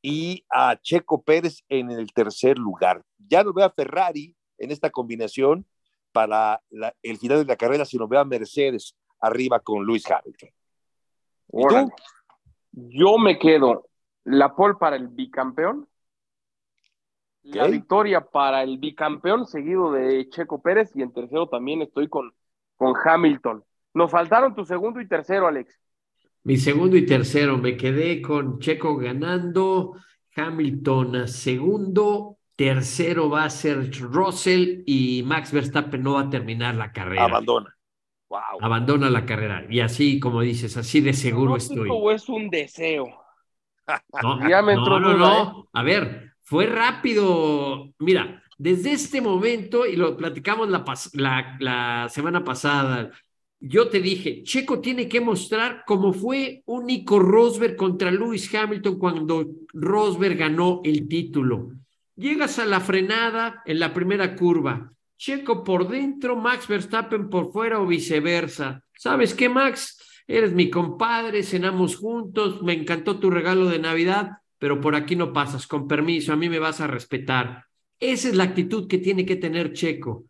y 0.00 0.44
a 0.48 0.76
Checo 0.80 1.20
Pérez 1.20 1.64
en 1.68 1.90
el 1.90 2.12
tercer 2.12 2.56
lugar. 2.56 3.02
Ya 3.18 3.42
no 3.42 3.52
veo 3.52 3.66
a 3.66 3.70
Ferrari 3.70 4.36
en 4.56 4.70
esta 4.70 4.88
combinación 4.88 5.66
para 6.12 6.62
el 7.02 7.18
final 7.18 7.38
de 7.38 7.46
la 7.46 7.56
carrera, 7.56 7.84
sino 7.84 8.06
veo 8.06 8.20
a 8.20 8.24
Mercedes 8.24 8.96
arriba 9.20 9.58
con 9.58 9.84
Luis 9.84 10.08
Hamilton. 10.08 10.48
¿Y 11.52 11.66
tú? 11.66 11.92
Yo 12.70 13.18
me 13.18 13.38
quedo 13.40 13.88
la 14.22 14.54
pole 14.54 14.74
para 14.78 14.94
el 14.94 15.08
bicampeón, 15.08 15.88
la 17.42 17.66
victoria 17.66 18.20
para 18.20 18.62
el 18.62 18.78
bicampeón 18.78 19.46
seguido 19.46 19.90
de 19.90 20.28
Checo 20.28 20.62
Pérez 20.62 20.94
y 20.94 21.02
en 21.02 21.12
tercero 21.12 21.48
también 21.48 21.82
estoy 21.82 22.08
con, 22.08 22.32
con 22.76 22.94
Hamilton. 23.04 23.64
Nos 23.94 24.12
faltaron 24.12 24.54
tu 24.54 24.64
segundo 24.64 25.00
y 25.00 25.08
tercero, 25.08 25.48
Alex. 25.48 25.76
Mi 26.46 26.56
segundo 26.58 26.96
y 26.96 27.04
tercero, 27.04 27.58
me 27.58 27.76
quedé 27.76 28.22
con 28.22 28.60
Checo 28.60 28.96
ganando, 28.96 29.96
Hamilton 30.36 31.26
segundo, 31.26 32.38
tercero 32.54 33.28
va 33.28 33.42
a 33.42 33.50
ser 33.50 33.90
Russell 34.00 34.84
y 34.86 35.24
Max 35.24 35.50
Verstappen 35.50 36.00
no 36.00 36.12
va 36.12 36.20
a 36.20 36.30
terminar 36.30 36.76
la 36.76 36.92
carrera. 36.92 37.24
Abandona. 37.24 37.76
Wow. 38.28 38.60
Abandona 38.60 39.10
la 39.10 39.26
carrera. 39.26 39.66
Y 39.68 39.80
así, 39.80 40.20
como 40.20 40.40
dices, 40.40 40.76
así 40.76 41.00
de 41.00 41.14
seguro 41.14 41.56
estoy. 41.56 41.88
¿O 41.90 42.12
es 42.12 42.28
un 42.28 42.48
deseo? 42.48 43.06
No, 44.22 44.38
ya 44.48 44.62
me 44.62 44.74
entró 44.74 45.00
no, 45.00 45.14
no, 45.14 45.18
no. 45.18 45.62
¿eh? 45.64 45.68
A 45.72 45.82
ver, 45.82 46.34
fue 46.42 46.66
rápido. 46.66 47.92
Mira, 47.98 48.40
desde 48.56 48.92
este 48.92 49.20
momento, 49.20 49.84
y 49.84 49.96
lo 49.96 50.16
platicamos 50.16 50.68
la, 50.68 50.84
la, 51.14 51.56
la 51.58 52.08
semana 52.08 52.44
pasada, 52.44 53.10
yo 53.60 53.88
te 53.88 54.00
dije, 54.00 54.42
Checo 54.42 54.80
tiene 54.80 55.08
que 55.08 55.20
mostrar 55.20 55.82
cómo 55.86 56.12
fue 56.12 56.62
un 56.66 56.86
Nico 56.86 57.18
Rosberg 57.18 57.76
contra 57.76 58.10
Lewis 58.10 58.52
Hamilton 58.54 58.98
cuando 58.98 59.46
Rosberg 59.72 60.36
ganó 60.36 60.80
el 60.84 61.08
título. 61.08 61.72
Llegas 62.16 62.58
a 62.58 62.66
la 62.66 62.80
frenada 62.80 63.62
en 63.64 63.78
la 63.78 63.92
primera 63.92 64.36
curva, 64.36 64.92
Checo 65.16 65.64
por 65.64 65.88
dentro, 65.88 66.36
Max 66.36 66.68
Verstappen 66.68 67.30
por 67.30 67.50
fuera 67.50 67.80
o 67.80 67.86
viceversa. 67.86 68.84
¿Sabes 68.94 69.34
qué, 69.34 69.48
Max? 69.48 69.98
Eres 70.26 70.52
mi 70.52 70.70
compadre, 70.70 71.42
cenamos 71.42 71.96
juntos, 71.96 72.62
me 72.62 72.74
encantó 72.74 73.18
tu 73.18 73.30
regalo 73.30 73.66
de 73.66 73.78
Navidad, 73.78 74.32
pero 74.58 74.80
por 74.80 74.94
aquí 74.94 75.16
no 75.16 75.32
pasas, 75.32 75.66
con 75.66 75.86
permiso, 75.86 76.32
a 76.32 76.36
mí 76.36 76.48
me 76.48 76.58
vas 76.58 76.80
a 76.80 76.86
respetar. 76.86 77.64
Esa 77.98 78.28
es 78.28 78.34
la 78.34 78.44
actitud 78.44 78.88
que 78.88 78.98
tiene 78.98 79.24
que 79.24 79.36
tener 79.36 79.72
Checo. 79.72 80.24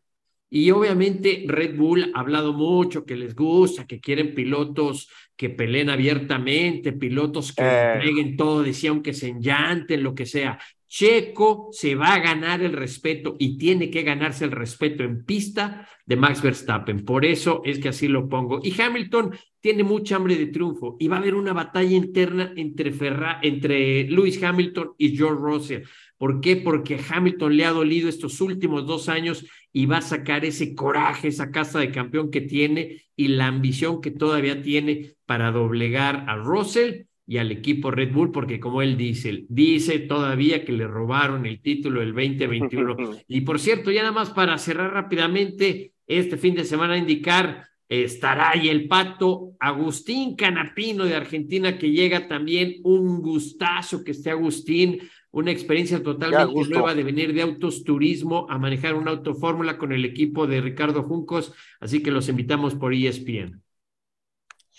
Y 0.49 0.71
obviamente 0.71 1.45
Red 1.47 1.77
Bull 1.77 2.13
ha 2.15 2.21
hablado 2.21 2.53
mucho 2.53 3.05
que 3.05 3.17
les 3.17 3.35
gusta, 3.35 3.87
que 3.87 4.01
quieren 4.01 4.35
pilotos 4.35 5.09
que 5.37 5.51
peleen 5.51 5.91
abiertamente, 5.91 6.93
pilotos 6.93 7.53
que 7.53 7.63
eh. 7.65 8.35
todo, 8.39 8.63
decían 8.63 9.03
que 9.03 9.13
se 9.13 9.29
enllanten, 9.29 10.03
lo 10.03 10.15
que 10.15 10.25
sea. 10.25 10.59
Checo 10.89 11.69
se 11.73 11.95
va 11.95 12.15
a 12.15 12.21
ganar 12.21 12.63
el 12.63 12.73
respeto 12.73 13.37
y 13.39 13.59
tiene 13.59 13.91
que 13.91 14.03
ganarse 14.03 14.45
el 14.45 14.53
respeto 14.53 15.03
en 15.03 15.25
pista 15.25 15.89
de 16.05 16.17
Max 16.17 16.41
Verstappen. 16.41 17.05
Por 17.05 17.25
eso 17.25 17.63
es 17.65 17.79
que 17.79 17.89
así 17.89 18.07
lo 18.09 18.29
pongo. 18.29 18.61
Y 18.63 18.81
Hamilton 18.81 19.37
tiene 19.61 19.83
mucha 19.83 20.17
hambre 20.17 20.37
de 20.37 20.47
triunfo 20.47 20.97
y 21.01 21.09
va 21.09 21.17
a 21.17 21.19
haber 21.19 21.35
una 21.35 21.53
batalla 21.53 21.97
interna 21.97 22.53
entre, 22.55 22.93
Ferra 22.93 23.41
entre 23.43 24.09
Lewis 24.09 24.41
Hamilton 24.41 24.93
y 24.97 25.17
George 25.17 25.43
Russell. 25.43 25.83
¿Por 26.17 26.41
qué? 26.41 26.57
Porque 26.57 27.01
Hamilton 27.11 27.57
le 27.57 27.65
ha 27.65 27.73
dolido 27.73 28.09
estos 28.09 28.41
últimos 28.41 28.87
dos 28.87 29.09
años 29.09 29.45
y 29.73 29.87
va 29.87 29.99
a 29.99 30.03
sacar 30.03 30.45
ese 30.45 30.75
coraje, 30.75 31.29
esa 31.29 31.51
casa 31.51 31.81
de 31.81 31.91
campeón 31.91 32.31
que 32.31 32.43
tiene 32.43 33.03
y 33.17 33.29
la 33.29 33.49
ambición 33.49 34.01
que 34.01 34.13
todavía 34.13 34.63
tiene 34.63 35.17
para 35.27 35.51
doblegar 35.51 36.25
a 36.29 36.37
Russell 36.37 37.06
y 37.27 37.39
al 37.39 37.51
equipo 37.51 37.91
Red 37.91 38.13
Bull, 38.13 38.31
porque 38.31 38.61
como 38.61 38.83
él 38.83 38.97
dice, 38.97 39.45
dice 39.49 39.99
todavía 39.99 40.65
que 40.65 40.73
le 40.73 40.87
robaron 40.87 41.45
el 41.45 41.61
título 41.61 42.01
del 42.01 42.15
2021. 42.15 42.97
y 43.29 43.41
por 43.41 43.59
cierto, 43.59 43.91
ya 43.91 44.03
nada 44.03 44.13
más 44.13 44.31
para 44.31 44.57
cerrar 44.59 44.93
rápidamente, 44.93 45.93
este 46.07 46.37
fin 46.37 46.55
de 46.55 46.65
semana 46.65 46.97
indicar, 46.97 47.65
estará 47.89 48.51
ahí 48.51 48.69
el 48.69 48.87
pato 48.87 49.55
Agustín 49.59 50.37
Canapino 50.37 51.05
de 51.05 51.17
Argentina, 51.17 51.79
que 51.79 51.91
llega 51.91 52.29
también, 52.29 52.77
un 52.85 53.21
gustazo 53.21 54.05
que 54.05 54.13
esté 54.13 54.31
Agustín, 54.31 55.01
una 55.33 55.51
experiencia 55.51 56.03
totalmente 56.03 56.71
nueva 56.71 56.95
de 56.95 57.03
venir 57.03 57.35
de 57.35 57.43
autos 57.43 57.85
turismo 57.85 58.47
a 58.49 58.59
manejar 58.59 58.95
una 58.95 59.11
autofórmula 59.11 59.79
con 59.79 59.93
el 59.93 60.05
equipo 60.05 60.47
de 60.47 60.61
Ricardo 60.61 61.03
Juncos, 61.03 61.53
así 61.81 62.03
que 62.03 62.11
los 62.11 62.29
invitamos 62.29 62.75
por 62.75 62.95
ESPN. 62.95 63.63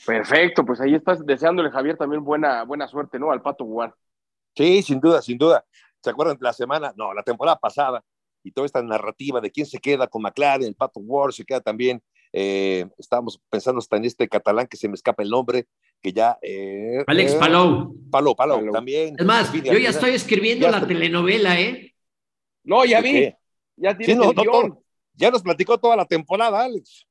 Perfecto, 0.07 0.65
pues 0.65 0.79
ahí 0.79 0.95
estás 0.95 1.25
deseándole, 1.25 1.69
Javier, 1.69 1.97
también 1.97 2.23
buena, 2.23 2.63
buena 2.63 2.87
suerte, 2.87 3.19
¿no? 3.19 3.29
Al 3.29 3.41
Pato 3.41 3.65
Guar. 3.65 3.93
Sí, 4.55 4.81
sin 4.81 5.01
duda, 5.01 5.21
sin 5.21 5.37
duda. 5.37 5.65
¿Se 6.01 6.09
acuerdan 6.09 6.37
la 6.39 6.53
semana, 6.53 6.93
no, 6.95 7.13
la 7.13 7.23
temporada 7.23 7.57
pasada, 7.59 8.01
y 8.41 8.51
toda 8.51 8.65
esta 8.65 8.81
narrativa 8.81 9.41
de 9.41 9.51
quién 9.51 9.65
se 9.65 9.79
queda 9.79 10.07
con 10.07 10.21
McLaren, 10.21 10.65
el 10.65 10.75
Pato 10.75 11.01
Ward 11.01 11.33
se 11.33 11.43
queda 11.43 11.59
también, 11.59 12.01
eh, 12.31 12.87
estábamos 12.97 13.37
pensando 13.49 13.79
hasta 13.79 13.97
en 13.97 14.05
este 14.05 14.29
catalán 14.29 14.67
que 14.67 14.77
se 14.77 14.87
me 14.87 14.95
escapa 14.95 15.23
el 15.23 15.29
nombre, 15.29 15.67
que 16.01 16.13
ya... 16.13 16.37
Eh, 16.41 17.03
Alex 17.05 17.33
eh, 17.33 17.37
Palou. 17.37 17.93
Palou, 18.09 18.33
Palou, 18.33 18.71
también. 18.71 19.13
Es 19.19 19.25
más, 19.25 19.51
yo 19.51 19.73
ya 19.73 19.89
estoy 19.89 20.11
escribiendo 20.11 20.69
la 20.69 20.87
telenovela, 20.87 21.59
¿eh? 21.59 21.93
No, 22.63 22.85
ya 22.85 23.01
vi. 23.01 23.33
Ya 23.75 23.95
tiene 23.97 24.25
el 24.25 24.73
ya 25.17 25.31
nos 25.31 25.41
platicó 25.41 25.77
toda 25.79 25.95
la 25.95 26.05
temporada, 26.05 26.63
Alex. 26.63 27.07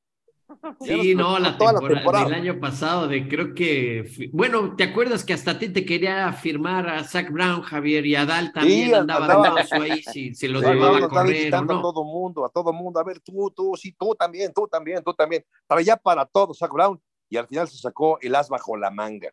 Sí, 0.81 1.15
no, 1.15 1.39
la 1.39 1.57
temporada, 1.57 1.81
la 1.81 1.89
temporada, 1.89 2.25
del 2.27 2.35
año 2.35 2.61
pasado, 2.61 3.09
de 3.09 3.29
creo 3.29 3.55
que, 3.55 4.31
bueno, 4.33 4.77
¿te 4.77 4.85
acuerdas 4.85 5.25
que 5.25 5.33
hasta 5.33 5.53
a 5.53 5.59
ti 5.59 5.69
te 5.69 5.85
quería 5.85 6.33
firmar 6.33 6.89
a 6.89 7.05
Zach 7.05 7.31
Brown, 7.31 7.63
Javier, 7.63 8.07
y 8.07 8.15
a 8.15 8.27
Dal 8.27 8.53
también 8.53 8.95
andaba, 8.95 9.27
andaba 9.27 9.61
ahí, 9.83 10.03
si, 10.03 10.35
se 10.35 10.49
lo 10.49 10.61
llevaba 10.61 10.99
a 10.99 11.09
correr 11.09 11.55
o 11.55 11.65
no? 11.65 11.79
A 11.79 11.83
todo 11.83 12.05
mundo, 12.05 12.45
a 12.45 12.49
todo 12.49 12.73
mundo, 12.73 13.01
a 13.01 13.05
ver, 13.05 13.21
tú, 13.21 13.51
tú, 13.51 13.75
sí, 13.77 13.93
tú 13.93 14.15
también, 14.15 14.53
tú 14.53 14.67
también, 14.69 15.03
tú 15.03 15.13
también, 15.15 15.45
para 15.67 15.83
ya 15.83 15.97
para 15.97 16.25
todo, 16.27 16.55
Zach 16.55 16.73
Brown, 16.73 17.01
y 17.29 17.37
al 17.37 17.47
final 17.47 17.69
se 17.69 17.79
sacó 17.79 18.19
el 18.21 18.35
as 18.35 18.49
bajo 18.49 18.77
la 18.77 18.91
manga. 18.91 19.31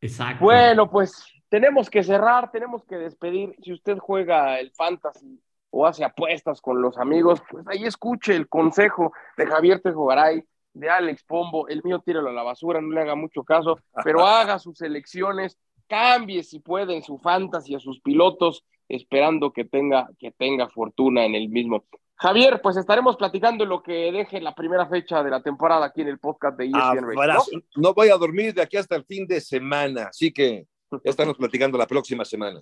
Exacto. 0.00 0.44
Bueno, 0.44 0.90
pues 0.90 1.24
tenemos 1.48 1.90
que 1.90 2.02
cerrar, 2.02 2.50
tenemos 2.50 2.84
que 2.84 2.96
despedir. 2.96 3.56
Si 3.62 3.72
usted 3.72 3.98
juega 3.98 4.60
el 4.60 4.70
fantasy 4.72 5.40
o 5.70 5.86
hace 5.86 6.04
apuestas 6.04 6.60
con 6.60 6.80
los 6.80 6.98
amigos, 6.98 7.42
pues 7.50 7.66
ahí 7.68 7.84
escuche 7.84 8.34
el 8.34 8.48
consejo 8.48 9.12
de 9.36 9.46
Javier 9.46 9.80
Tejogaray, 9.80 10.42
de 10.72 10.88
Alex 10.88 11.24
Pombo, 11.24 11.68
el 11.68 11.82
mío 11.82 12.00
tíralo 12.00 12.30
a 12.30 12.32
la 12.32 12.42
basura, 12.42 12.80
no 12.80 12.94
le 12.94 13.00
haga 13.00 13.14
mucho 13.14 13.42
caso, 13.42 13.78
pero 14.04 14.24
haga 14.26 14.58
sus 14.58 14.80
elecciones, 14.80 15.58
cambie 15.86 16.42
si 16.42 16.60
puede 16.60 16.94
en 16.94 17.02
su 17.02 17.18
fantasy 17.18 17.74
a 17.74 17.80
sus 17.80 18.00
pilotos, 18.00 18.64
esperando 18.88 19.52
que 19.52 19.64
tenga, 19.64 20.08
que 20.18 20.30
tenga 20.30 20.68
fortuna 20.68 21.24
en 21.24 21.34
el 21.34 21.48
mismo. 21.48 21.84
Javier, 22.16 22.60
pues 22.60 22.76
estaremos 22.76 23.16
platicando 23.16 23.64
lo 23.64 23.82
que 23.82 24.10
deje 24.10 24.40
la 24.40 24.54
primera 24.54 24.86
fecha 24.86 25.22
de 25.22 25.30
la 25.30 25.40
temporada 25.40 25.86
aquí 25.86 26.00
en 26.00 26.08
el 26.08 26.18
podcast 26.18 26.58
de 26.58 26.66
ESPN 26.66 27.14
¿no? 27.14 27.42
¿no? 27.76 27.94
voy 27.94 28.08
a 28.08 28.16
dormir 28.16 28.54
de 28.54 28.62
aquí 28.62 28.76
hasta 28.76 28.96
el 28.96 29.04
fin 29.04 29.26
de 29.26 29.40
semana, 29.40 30.08
así 30.08 30.32
que 30.32 30.66
ya 30.90 31.10
estamos 31.10 31.36
platicando 31.36 31.78
la 31.78 31.86
próxima 31.86 32.24
semana. 32.24 32.60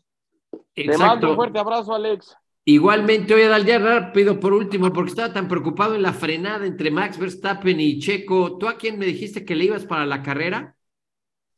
Te 0.74 0.98
mando 0.98 1.30
un 1.30 1.36
fuerte 1.36 1.58
abrazo, 1.58 1.94
Alex. 1.94 2.36
Igualmente, 2.68 3.32
voy 3.32 3.44
a 3.44 3.48
dar 3.48 3.64
ya 3.64 3.78
rápido 3.78 4.40
por 4.40 4.52
último, 4.52 4.92
porque 4.92 5.10
estaba 5.10 5.32
tan 5.32 5.46
preocupado 5.46 5.94
en 5.94 6.02
la 6.02 6.12
frenada 6.12 6.66
entre 6.66 6.90
Max 6.90 7.16
Verstappen 7.16 7.78
y 7.78 8.00
Checo. 8.00 8.58
¿Tú 8.58 8.68
a 8.68 8.76
quién 8.76 8.98
me 8.98 9.06
dijiste 9.06 9.44
que 9.44 9.54
le 9.54 9.66
ibas 9.66 9.86
para 9.86 10.04
la 10.04 10.20
carrera? 10.20 10.74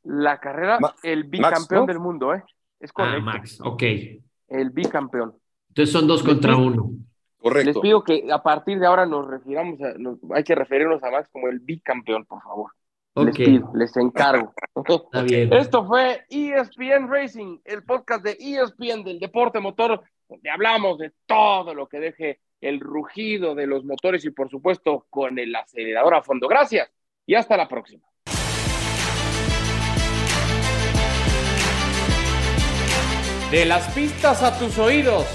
La 0.03 0.39
carrera, 0.39 0.79
el 1.03 1.25
bicampeón 1.25 1.87
del 1.87 1.99
mundo, 1.99 2.35
¿eh? 2.35 2.45
Es 2.79 2.91
ah, 2.91 2.93
correcto. 2.95 3.21
Ah, 3.21 3.25
Max, 3.25 3.59
ok. 3.63 3.83
El 4.49 4.69
bicampeón. 4.69 5.35
Entonces 5.69 5.93
son 5.95 6.07
dos 6.07 6.23
contra 6.23 6.57
uno. 6.57 6.91
Correcto. 7.39 7.71
Les 7.71 7.79
pido 7.79 8.05
que 8.05 8.29
a 8.31 8.43
partir 8.43 8.79
de 8.79 8.87
ahora 8.87 9.07
nos 9.07 9.27
refiramos, 9.27 9.81
a, 9.81 9.95
hay 10.35 10.45
que 10.45 10.55
referirnos 10.55 11.03
a 11.03 11.11
Max 11.11 11.31
como 11.33 11.49
el 11.49 11.61
bicampeón, 11.61 12.27
por 12.27 12.43
favor. 12.43 12.73
Les 13.17 13.35
pido, 13.35 13.73
les 13.75 13.97
encargo. 13.97 14.53
Está 14.87 15.23
bien. 15.23 15.55
Esto 15.55 15.87
fue 15.87 16.27
ESPN 16.29 17.09
Racing, 17.09 17.61
el 17.65 17.83
podcast 17.83 18.23
de 18.23 18.37
ESPN 18.39 19.05
del 19.05 19.19
deporte 19.19 19.59
motor 19.59 20.03
donde 20.29 20.51
hablamos 20.51 20.99
de 20.99 21.13
todo 21.27 21.75
lo 21.75 21.89
que 21.89 22.01
deje 22.01 22.41
el 22.61 22.81
rugido 22.81 23.55
de 23.55 23.67
los 23.67 23.85
motores 23.85 24.25
y 24.25 24.31
por 24.31 24.51
supuesto 24.51 25.07
con 25.11 25.39
el 25.39 25.55
acelerador 25.55 26.15
a 26.15 26.23
fondo. 26.23 26.49
Gracias 26.49 26.91
y 27.27 27.35
hasta 27.35 27.57
la 27.57 27.69
próxima. 27.69 28.07
De 33.51 33.65
las 33.65 33.89
pistas 33.95 34.43
a 34.43 34.59
tus 34.59 34.79
oídos. 34.79 35.27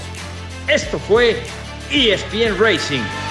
Esto 0.68 0.98
fue 0.98 1.42
ESPN 1.90 2.58
Racing 2.58 3.23